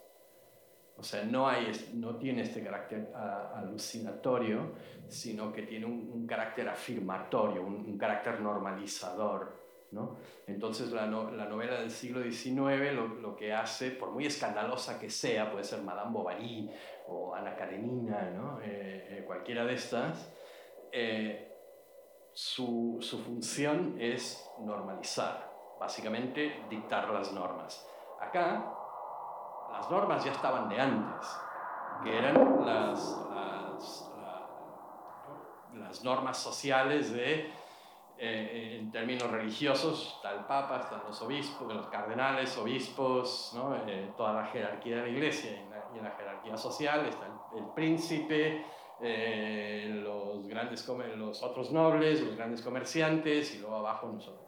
O 0.97 1.03
sea, 1.03 1.23
no, 1.23 1.47
hay, 1.47 1.71
no 1.93 2.17
tiene 2.17 2.41
este 2.41 2.61
carácter 2.61 3.13
alucinatorio, 3.55 4.73
sino 5.07 5.53
que 5.53 5.61
tiene 5.63 5.85
un, 5.85 6.11
un 6.13 6.27
carácter 6.27 6.67
afirmatorio, 6.67 7.63
un, 7.65 7.75
un 7.75 7.97
carácter 7.97 8.41
normalizador. 8.41 9.58
¿No? 9.91 10.17
Entonces 10.47 10.91
la, 10.91 11.05
no- 11.05 11.31
la 11.31 11.45
novela 11.45 11.79
del 11.79 11.91
siglo 11.91 12.21
XIX 12.23 12.93
lo, 12.93 13.07
lo 13.07 13.35
que 13.35 13.53
hace, 13.53 13.91
por 13.91 14.11
muy 14.11 14.25
escandalosa 14.25 14.99
que 14.99 15.09
sea, 15.09 15.51
puede 15.51 15.63
ser 15.63 15.81
Madame 15.81 16.11
Bovary 16.11 16.69
o 17.07 17.33
Ana 17.33 17.55
Karenina, 17.55 18.29
¿no? 18.31 18.59
Eh, 18.61 19.19
eh, 19.19 19.23
cualquiera 19.25 19.65
de 19.65 19.73
estas, 19.73 20.31
eh, 20.91 21.45
su, 22.33 22.97
su 23.01 23.19
función 23.19 23.95
es 23.99 24.49
normalizar, 24.59 25.51
básicamente 25.79 26.63
dictar 26.69 27.09
las 27.09 27.31
normas. 27.33 27.85
Acá, 28.19 28.73
las 29.71 29.89
normas 29.89 30.23
ya 30.23 30.31
estaban 30.31 30.69
de 30.69 30.79
antes, 30.79 31.27
que 32.03 32.17
eran 32.17 32.65
las, 32.65 33.27
las, 33.33 34.13
la- 34.21 35.79
las 35.79 36.03
normas 36.03 36.37
sociales 36.37 37.11
de, 37.13 37.51
eh, 38.19 38.77
en 38.79 38.91
términos 38.91 39.31
religiosos, 39.31 40.15
está 40.17 40.33
el 40.33 40.45
Papa, 40.45 40.81
están 40.81 41.01
los 41.07 41.21
obispos, 41.21 41.73
los 41.73 41.87
cardenales, 41.87 42.57
obispos, 42.57 43.53
¿no? 43.55 43.75
Eh, 43.87 44.11
toda 44.17 44.33
la 44.33 44.45
jerarquía 44.47 44.97
de 44.97 45.01
la 45.03 45.07
iglesia 45.09 45.51
y 45.51 45.55
en 45.55 45.69
la, 45.69 45.85
y 45.93 45.97
en 45.97 46.03
la 46.03 46.11
jerarquía 46.11 46.57
social 46.57 47.05
está 47.05 47.27
el, 47.27 47.59
el 47.59 47.69
príncipe, 47.73 48.65
eh, 49.01 50.01
los, 50.03 50.45
grandes 50.47 50.85
los 51.15 51.41
otros 51.41 51.71
nobles, 51.71 52.21
los 52.21 52.35
grandes 52.35 52.61
comerciantes 52.61 53.55
y 53.55 53.59
luego 53.59 53.77
abajo 53.77 54.07
nosotros. 54.07 54.45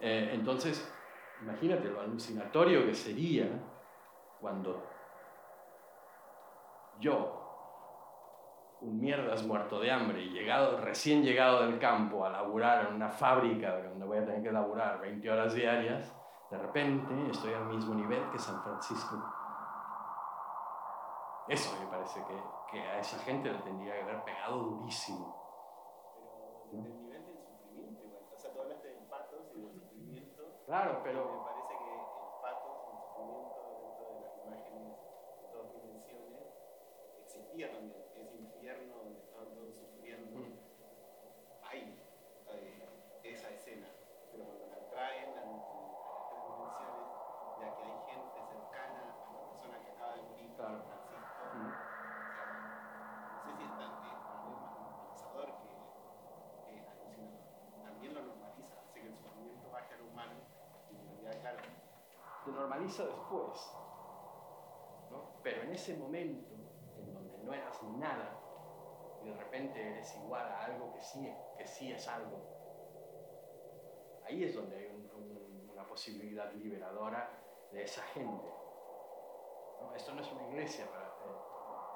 Eh, 0.00 0.30
entonces, 0.32 0.88
imagínate 1.42 1.88
lo 1.88 2.00
alucinatorio 2.00 2.86
que 2.86 2.94
sería 2.94 3.48
cuando 4.40 4.86
yo, 7.00 7.45
un 8.86 9.00
mierdas 9.00 9.42
muerto 9.44 9.80
de 9.80 9.90
hambre 9.90 10.22
y 10.22 10.30
llegado, 10.30 10.78
recién 10.80 11.22
llegado 11.22 11.62
del 11.62 11.78
campo 11.78 12.24
a 12.24 12.30
laburar 12.30 12.86
en 12.86 12.94
una 12.94 13.08
fábrica 13.10 13.80
donde 13.82 14.06
voy 14.06 14.18
a 14.18 14.24
tener 14.24 14.42
que 14.42 14.52
laburar 14.52 15.00
20 15.00 15.28
horas 15.30 15.54
diarias, 15.54 16.14
de 16.50 16.58
repente 16.58 17.12
estoy 17.30 17.52
al 17.54 17.64
mismo 17.66 17.94
nivel 17.94 18.30
que 18.30 18.38
San 18.38 18.62
Francisco. 18.62 19.16
Eso 21.48 21.76
me 21.80 21.86
parece 21.86 22.20
que, 22.24 22.36
que 22.72 22.80
a 22.80 22.98
esa 23.00 23.18
gente 23.20 23.50
le 23.52 23.58
tendría 23.58 23.94
que 23.94 24.02
haber 24.02 24.24
pegado 24.24 24.58
durísimo. 24.58 25.34
Pero 26.70 26.78
desde 26.82 26.90
el 26.92 27.02
nivel 27.04 27.26
del 27.26 27.38
sufrimiento, 27.38 28.02
igual. 28.04 28.22
O 28.34 28.38
sea, 28.38 28.52
tú 28.52 28.60
hablaste 28.62 28.88
del 28.88 29.06
patos 29.06 29.46
y 29.54 29.60
del 29.62 29.74
sufrimiento. 29.80 30.42
Claro, 30.66 30.92
Me 30.94 31.00
pero 31.04 31.44
parece 31.44 31.74
que 31.78 31.94
el 31.94 32.02
patos, 32.42 32.76
el 32.90 32.98
sufrimiento 32.98 33.58
dentro 33.78 34.06
de 34.14 34.20
las 34.22 34.34
imágenes 34.46 34.98
de 35.38 35.46
dos 35.54 35.72
dimensiones, 35.74 36.46
existía 37.24 37.72
también. 37.72 38.02
Ese 38.16 38.34
infierno 38.38 38.96
donde 38.96 39.18
estaban 39.20 39.54
todos 39.54 39.76
sufriendo. 39.76 40.40
Hay 41.70 41.94
eh, 42.48 43.20
esa 43.22 43.50
escena. 43.50 43.86
Pero 44.32 44.44
cuando 44.46 44.66
la 44.66 44.88
traen 44.90 45.30
a, 45.38 45.42
a 45.42 45.46
las 45.46 46.26
tres 46.26 46.42
dimensiones, 46.42 47.06
ya 47.60 47.68
que 47.76 47.82
hay 47.86 47.98
gente 48.10 48.38
cercana 48.50 49.14
a 49.14 49.30
la 49.30 49.46
persona 49.46 49.78
que 49.84 49.90
acaba 49.94 50.12
de 50.16 50.22
morir, 50.26 50.50
Claro. 50.56 50.82
Francisco, 50.82 51.44
Mm. 51.56 51.68
o 51.68 51.72
sea, 52.34 52.46
no 53.32 53.38
sé 53.44 53.56
si 53.56 53.62
es 53.64 53.70
tan, 53.78 53.92
es 54.04 54.20
para 54.26 54.40
mí 54.44 54.50
más 54.56 54.72
normalizador 54.76 55.48
que 55.60 55.72
eh, 56.72 56.88
alucinador. 56.88 57.84
También 57.84 58.12
lo 58.14 58.20
normaliza, 58.22 58.74
hace 58.80 59.00
que 59.00 59.06
el 59.08 59.14
sufrimiento 59.16 59.70
baje 59.70 59.94
al 59.94 60.02
humano 60.02 60.32
y 60.90 60.96
en 60.96 61.06
realidad, 61.06 61.40
claro, 61.40 61.58
se 62.44 62.50
normaliza 62.66 63.04
después. 63.04 63.76
¿no? 65.10 65.22
Pero 65.42 65.62
en 65.62 65.72
ese 65.72 65.96
momento, 65.96 66.52
en 66.98 67.14
donde 67.14 67.38
no 67.38 67.52
eras 67.54 67.80
nada, 67.82 68.40
y 69.22 69.28
de 69.28 69.34
repente 69.36 69.80
eres 69.80 70.14
igual 70.16 70.44
a 70.46 70.64
algo 70.64 70.92
que 70.92 71.00
sí, 71.00 71.32
que 71.56 71.66
sí 71.66 71.92
es 71.92 72.06
algo, 72.08 72.38
ahí 74.24 74.42
es 74.44 74.54
donde 74.54 74.76
hay 74.76 74.86
un- 74.86 75.10
un- 75.14 75.70
una 75.72 75.86
posibilidad 75.86 76.52
liberadora 76.54 77.30
de 77.70 77.82
esa 77.84 78.02
gente. 78.02 78.52
¿no? 79.80 79.94
Esto 79.94 80.12
no 80.14 80.20
es 80.22 80.32
una 80.32 80.48
iglesia 80.48 80.90
para 80.90 81.06
eh, 81.06 81.12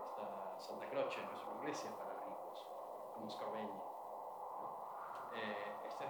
esta 0.06 0.60
Santa 0.60 0.88
Croce, 0.90 1.20
no 1.22 1.36
es 1.36 1.44
una 1.46 1.60
iglesia 1.62 1.90
para 1.96 2.12
ricos, 2.14 2.66
como 3.14 3.28
Scrovegni. 3.30 3.68
¿no? 3.68 5.34
Eh, 5.34 5.76
esta 5.86 6.04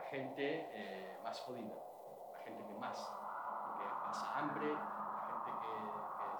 gente 0.00 0.68
eh, 0.72 1.18
más 1.22 1.40
jodida, 1.40 1.74
la 2.32 2.38
gente 2.40 2.64
que 2.64 2.74
más, 2.74 2.98
que 3.78 3.84
pasa 4.06 4.38
hambre, 4.38 4.72
la 4.72 5.42
gente 5.44 5.60
que, 5.60 5.96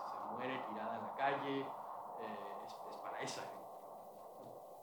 se 0.09 0.35
muere 0.35 0.59
tirada 0.69 0.97
en 0.97 1.03
la 1.03 1.15
calle, 1.17 1.61
eh, 1.61 2.65
es, 2.65 2.97
para 2.99 3.21
esa 3.21 3.43
gente. 3.43 3.57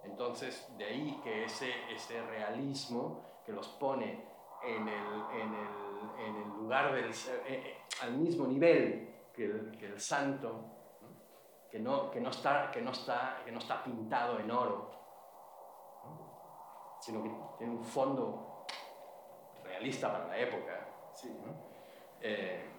Entonces, 0.04 0.78
de 0.78 0.86
ahí 0.86 1.22
que 1.24 1.46
ese, 1.46 1.72
ese 1.92 2.22
realismo 2.24 3.22
que 3.46 3.54
los 3.54 3.68
pone 3.68 4.26
en 4.64 4.88
el, 4.88 5.22
en 5.32 5.54
el, 5.54 6.26
en 6.26 6.36
el 6.36 6.50
lugar 6.50 6.94
del, 6.94 7.10
eh, 7.10 7.44
eh, 7.48 7.78
al 8.02 8.14
mismo 8.14 8.48
nivel 8.48 9.30
que 9.34 9.46
el, 9.46 9.78
que 9.78 9.88
el 9.88 10.00
santo. 10.00 10.70
Que, 11.70 11.80
no, 11.80 12.12
que, 12.12 12.22
no 12.22 12.30
está, 12.30 12.70
que, 12.70 12.82
no 12.82 12.92
está, 12.92 13.42
que 13.44 13.52
no 13.52 13.58
está 13.58 13.84
pintado 13.84 14.38
en 14.38 14.52
oro, 14.52 14.92
¿no? 16.04 16.98
sino 17.00 17.24
que 17.24 17.32
tiene 17.58 17.74
un 17.74 17.84
fondo 17.84 18.53
realista 19.84 20.12
para 20.12 20.28
la 20.28 20.38
época. 20.38 20.88
¿no? 21.46 21.54
Eh, 22.22 22.70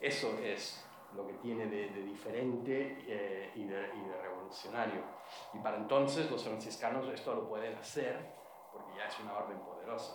eso 0.00 0.38
es 0.42 0.82
lo 1.14 1.26
que 1.26 1.34
tiene 1.34 1.66
de, 1.66 1.90
de 1.90 2.02
diferente 2.02 2.98
eh, 3.06 3.52
y, 3.54 3.64
de, 3.64 3.90
y, 3.94 4.08
de, 4.08 4.22
revolucionario. 4.22 5.02
Y 5.52 5.58
para 5.58 5.76
entonces 5.76 6.30
los 6.30 6.42
franciscanos 6.42 7.06
esto 7.08 7.34
lo 7.34 7.48
pueden 7.48 7.76
hacer 7.76 8.16
porque 8.72 8.96
ya 8.96 9.06
es 9.06 9.20
una 9.20 9.36
orden 9.36 9.58
poderosa. 9.58 10.14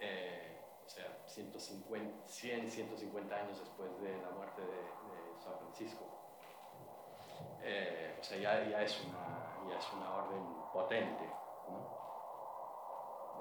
Eh, 0.00 0.60
o 0.84 0.88
sea, 0.88 1.22
150, 1.26 2.26
100, 2.26 2.70
150 2.70 3.36
años 3.36 3.60
después 3.60 4.00
de 4.00 4.16
la 4.22 4.30
muerte 4.30 4.62
de, 4.62 4.66
de 4.66 5.40
San 5.40 5.56
Francisco. 5.58 6.04
Eh, 7.62 8.16
o 8.18 8.24
sea, 8.24 8.38
ya, 8.38 8.68
ya, 8.68 8.82
es 8.82 9.04
una, 9.04 9.68
ya 9.68 9.78
es 9.78 9.92
una 9.92 10.14
orden 10.14 10.42
potente. 10.72 11.24
¿no? 11.68 11.97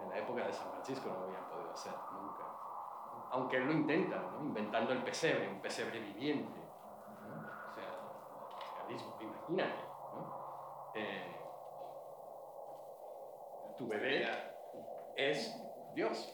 En 0.04 0.10
la 0.10 0.18
época 0.20 0.48
de 0.48 0.54
San 0.54 0.70
Francisco 0.72 1.10
no 1.10 1.20
lo 1.20 1.26
habían 1.26 1.50
podido 1.50 1.72
hacer 1.72 1.94
nunca 2.12 2.48
aunque 3.32 3.58
él 3.58 3.66
lo 3.66 3.72
intenta, 3.74 4.18
¿no? 4.18 4.42
inventando 4.42 4.94
el 4.94 5.04
pesebre, 5.04 5.50
un 5.50 5.60
pesebre 5.62 6.00
viviente. 6.00 6.60
O 6.60 7.74
sea, 7.76 8.80
realismo, 8.80 9.18
imagínate. 9.20 9.84
¿no? 10.14 10.92
Eh, 10.96 11.36
tu 13.78 13.88
bebé 13.88 14.28
es 15.16 15.56
Dios. 15.94 16.34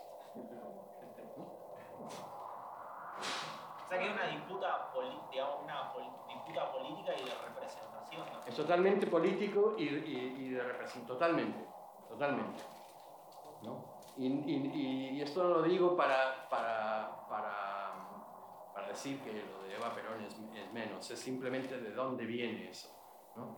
O 3.86 3.90
sea 3.90 4.00
que 4.00 4.06
hay 4.06 4.12
una 4.12 4.28
disputa, 4.28 4.92
digamos, 5.30 5.64
una 5.64 5.94
disputa 6.28 6.72
política 6.72 7.14
y 7.16 7.26
de 7.26 7.36
representación. 7.36 8.26
¿no? 8.34 8.46
Es 8.46 8.56
totalmente 8.56 9.08
político 9.08 9.76
y, 9.78 9.84
y, 9.84 10.36
y 10.40 10.50
de 10.50 10.64
representación, 10.64 11.08
totalmente, 11.08 11.68
totalmente. 12.08 12.64
Y, 14.16 14.28
y, 14.28 15.10
y, 15.16 15.22
esto 15.22 15.44
no 15.44 15.50
lo 15.56 15.62
digo 15.64 15.98
para, 15.98 16.48
para, 16.48 17.26
para, 17.28 17.94
para, 18.74 18.88
decir 18.88 19.20
que 19.24 19.32
lo 19.32 19.64
de 19.64 19.76
Eva 19.76 19.94
Perón 19.96 20.24
es, 20.24 20.34
es, 20.34 20.72
menos, 20.72 21.10
es 21.10 21.20
simplemente 21.20 21.80
de 21.80 21.92
dónde 21.94 22.26
viene 22.26 22.70
eso. 22.70 22.90
¿no? 23.36 23.56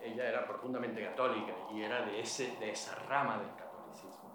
Ella 0.00 0.28
era 0.28 0.46
profundamente 0.46 1.04
católica 1.04 1.52
y 1.72 1.82
era 1.82 2.02
de, 2.02 2.20
ese, 2.20 2.56
de 2.58 2.70
esa 2.70 2.94
rama 3.06 3.38
del 3.38 3.52
catolicismo. 3.56 4.28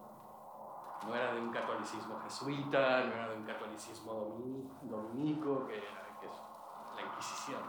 No 1.08 1.16
era 1.16 1.34
de 1.34 1.40
un 1.40 1.52
catolicismo 1.52 2.20
jesuita, 2.20 3.06
no 3.06 3.14
era 3.14 3.30
de 3.30 3.38
un 3.38 3.46
catolicismo 3.46 4.12
dominico, 4.82 5.66
que, 5.66 5.78
era, 5.78 6.18
que 6.20 6.26
es 6.26 6.42
la 6.96 7.02
Inquisición, 7.02 7.62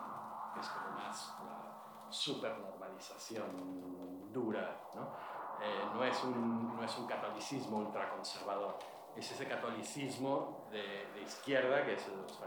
que 0.53 0.61
es 0.61 0.69
como 0.69 0.91
más 0.97 1.39
la 1.47 2.11
supernormalización 2.11 4.33
dura. 4.33 4.81
¿no? 4.95 5.34
Eh, 5.63 5.89
no, 5.95 6.05
es 6.05 6.23
un, 6.25 6.77
no 6.77 6.85
es 6.85 6.99
un 6.99 7.07
catolicismo 7.07 7.79
ultraconservador, 7.79 8.79
es 9.17 9.31
ese 9.31 9.47
catolicismo 9.47 10.67
de, 10.71 11.23
izquierda 11.23 11.85
que 11.85 11.95
es 11.95 12.09
los 12.09 12.39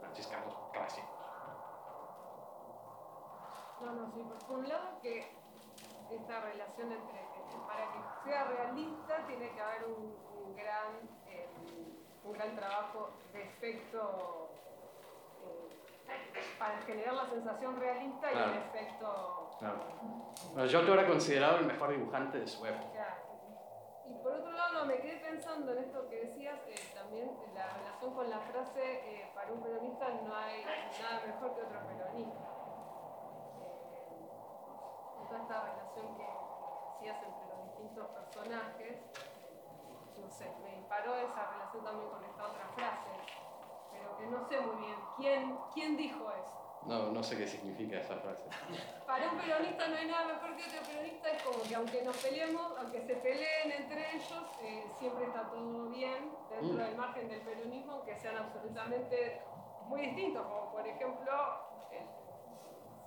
franciscanos 0.00 0.54
clásicos. 0.72 1.10
No, 3.80 3.92
no, 3.92 4.10
sí, 4.12 4.24
por 4.46 4.58
un 4.58 4.68
lado 4.68 4.98
que 5.02 5.36
esta 6.10 6.40
relación 6.40 6.92
entre, 6.92 7.20
para 7.66 7.92
que 7.92 7.98
sea 8.24 8.44
realista 8.44 9.26
tiene 9.26 9.50
que 9.52 9.60
haber 9.60 9.84
un, 9.86 10.56
gran, 10.56 11.08
eh, 11.26 11.48
un 12.24 12.32
gran 12.32 12.56
trabajo 12.56 13.10
de 13.32 13.42
efecto 13.44 14.48
eh, 14.50 14.53
para 16.58 16.78
generar 16.82 17.14
la 17.14 17.26
sensación 17.26 17.78
realista 17.78 18.32
y 18.32 18.36
el 18.36 18.54
efecto 18.54 19.44
Claro. 19.58 19.78
Bueno, 20.52 20.68
Giotto 20.68 20.94
era 20.94 21.06
considerado 21.06 21.58
el 21.58 21.66
mejor 21.66 21.90
dibujante 21.90 22.40
de 22.40 22.46
su 22.46 22.64
época. 22.66 22.90
Claro. 22.92 23.14
Y 24.06 24.14
por 24.22 24.32
otro 24.32 24.52
lado, 24.52 24.74
no, 24.74 24.84
me 24.86 24.98
quedé 24.98 25.16
pensando 25.16 25.72
en 25.72 25.78
esto 25.78 26.08
que 26.08 26.26
decías, 26.26 26.58
eh, 26.66 26.74
también 26.94 27.30
la 27.54 27.66
relación 27.68 28.14
con 28.14 28.28
la 28.28 28.40
frase, 28.40 28.82
eh, 28.82 29.32
para 29.34 29.52
un 29.52 29.62
peronista 29.62 30.08
no 30.08 30.34
hay 30.34 30.64
nada 31.00 31.24
mejor 31.26 31.54
que 31.54 31.62
otro 31.62 31.80
peronista. 31.86 32.48
Eh, 33.92 35.26
toda 35.28 35.40
esta 35.40 35.62
relación 35.62 36.16
que 36.16 36.24
hacías 36.24 37.22
entre 37.22 37.46
los 37.48 37.64
distintos 37.64 38.08
personajes, 38.08 38.98
no 40.20 40.30
sé, 40.30 40.52
me 40.62 40.76
disparó 40.76 41.16
esa 41.16 41.50
relación 41.50 41.84
también 41.84 42.10
con 42.10 42.24
esta 42.24 42.46
otra 42.46 42.68
frase, 42.76 43.10
que 44.24 44.30
no 44.30 44.44
sé 44.48 44.60
muy 44.60 44.76
bien 44.86 44.96
quién, 45.16 45.58
quién 45.72 45.96
dijo 45.96 46.30
eso. 46.30 46.60
No, 46.86 47.10
no 47.12 47.22
sé 47.22 47.36
qué 47.38 47.46
significa 47.46 47.98
esa 47.98 48.16
frase. 48.16 48.44
Para 49.06 49.30
un 49.30 49.38
peronista 49.38 49.88
no 49.88 49.96
hay 49.96 50.06
nada 50.06 50.26
mejor 50.26 50.54
que 50.56 50.64
otro 50.64 50.82
peronista, 50.86 51.30
es 51.30 51.42
como 51.42 51.62
que 51.62 51.74
aunque 51.74 52.02
nos 52.02 52.16
peleemos, 52.18 52.78
aunque 52.78 53.00
se 53.00 53.14
peleen 53.16 53.72
entre 53.72 54.16
ellos, 54.16 54.44
eh, 54.60 54.86
siempre 54.98 55.24
está 55.24 55.48
todo 55.48 55.88
bien 55.88 56.30
dentro 56.50 56.74
Mm. 56.74 56.86
del 56.86 56.96
margen 56.96 57.28
del 57.28 57.40
peronismo, 57.40 57.92
aunque 57.94 58.14
sean 58.18 58.36
absolutamente 58.36 59.42
muy 59.86 60.00
distintos, 60.02 60.46
como 60.46 60.72
por 60.72 60.86
ejemplo 60.86 61.32
el 61.90 62.06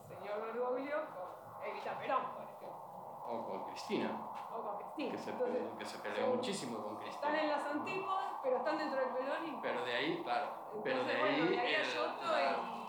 señor 0.08 0.42
Bergoglio 0.42 0.98
con 1.14 1.68
Evita 1.70 1.98
Perón, 2.00 2.22
por 2.34 2.44
ejemplo, 2.44 2.68
O 3.30 3.46
con 3.46 3.64
Cristina, 3.66 4.10
o 4.56 4.62
con 4.64 4.78
Cristina. 4.78 5.12
que 5.12 5.18
se, 5.20 5.30
Entonces, 5.32 5.62
que 5.78 5.86
se 5.86 5.98
peleó 6.00 6.28
muchísimo 6.34 6.78
con 6.82 7.04
están 7.04 7.36
en 7.36 7.40
Cristina. 7.42 7.58
las 7.58 7.66
antípodas, 7.76 8.32
pero 8.42 8.58
están 8.58 8.78
dentro 8.80 9.00
del 9.02 9.10
peronismo. 9.10 9.60
Pero 9.62 9.86
de 9.86 9.94
ahí, 9.96 10.22
claro, 10.24 10.48
pero 10.84 11.04
de 11.04 11.14
ahí 11.14 11.42
bueno, 11.42 11.52
de 11.62 11.76
el- 11.76 11.86
Giotto 11.86 12.24
la, 12.24 12.42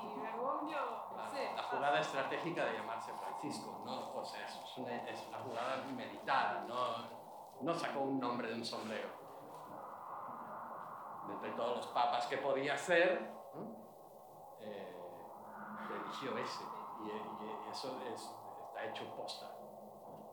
y 0.02 0.20
Bergoglio, 0.20 0.78
no 1.10 1.16
la- 1.16 1.28
sé. 1.30 1.52
la 1.54 1.62
jugada 1.62 2.00
estratégica 2.00 2.64
de 2.64 2.72
llamarse 2.78 3.12
Francisco, 3.14 3.80
¿no? 3.84 4.14
O 4.14 4.24
sea, 4.24 4.44
es 4.46 4.76
una, 4.78 4.96
es 5.08 5.26
una 5.28 5.38
jugada 5.38 5.76
meditada, 5.94 6.64
no, 6.68 7.08
no 7.62 7.74
sacó 7.74 8.00
un 8.00 8.20
nombre 8.20 8.48
de 8.48 8.54
un 8.54 8.64
sombrero. 8.64 9.08
De 11.26 11.34
entre 11.34 11.50
todos 11.52 11.76
los 11.78 11.86
papas 11.88 12.26
que 12.26 12.38
podía 12.38 12.76
ser, 12.76 13.30
eh, 14.60 14.96
eligió 16.04 16.38
ese. 16.38 16.64
Y, 17.04 17.08
y 17.08 17.70
eso 17.70 18.00
es, 18.12 18.20
está 18.68 18.84
hecho 18.84 19.04
posta. 19.14 19.50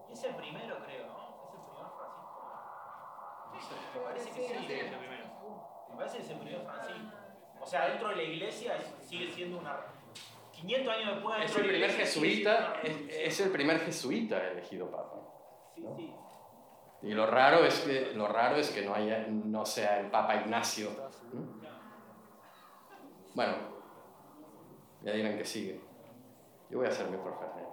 Es 0.10 0.24
el 0.24 0.36
primero, 0.36 0.78
creo, 0.86 1.08
¿no? 1.08 1.16
Es 1.48 1.54
el 1.54 1.60
primer 1.62 1.92
Francisco. 1.98 2.42
No 3.52 3.60
sé. 3.62 3.76
Me 3.94 4.06
parece 4.06 4.30
que 4.32 4.48
sí, 4.48 4.54
Sí, 4.68 4.74
es 4.74 4.92
el 4.92 4.98
primero. 4.98 5.26
Me 5.90 5.96
parece 5.98 6.18
que 6.18 6.24
es 6.24 6.30
el 6.30 6.40
primer 6.40 6.66
Francisco. 6.66 7.18
O 7.66 7.68
sea, 7.68 7.88
dentro 7.90 8.10
de 8.10 8.16
la 8.18 8.24
iglesia 8.24 8.76
es- 8.76 9.08
sigue 9.10 9.32
siendo 9.32 9.58
una. 9.58 9.76
500 10.52 10.94
años 10.94 11.16
después. 11.16 11.44
Es 11.44 11.50
el 11.50 11.56
de 11.56 11.62
la 11.64 11.68
primer 11.74 11.90
iglesia 11.90 12.06
jesuita, 12.06 12.74
es, 13.10 13.40
el 13.42 13.50
primer 13.52 13.80
jesuita 13.80 14.48
elegido 14.52 14.90
papa. 14.92 15.18
Sí, 15.76 15.84
sí. 15.98 16.14
Y 17.02 17.14
lo 17.14 17.26
raro 17.26 17.66
es 17.66 17.80
que, 17.82 18.12
lo 18.14 18.28
raro 18.28 18.56
es 18.56 18.70
que 18.70 18.84
no, 18.84 18.94
haya, 18.94 19.26
no 19.28 19.66
sea 19.66 20.00
el 20.00 20.10
Papa 20.12 20.36
Ignacio. 20.38 20.90
¿no? 21.34 21.42
Bueno, 23.34 23.54
ya 25.02 25.12
dirán 25.12 25.38
que 25.38 25.46
sigue. 25.46 25.82
Yo 26.70 26.78
voy 26.78 26.88
a 26.88 26.90
hacer 26.90 27.08
mi 27.10 27.18
por 27.18 27.38
Fernet. 27.38 27.66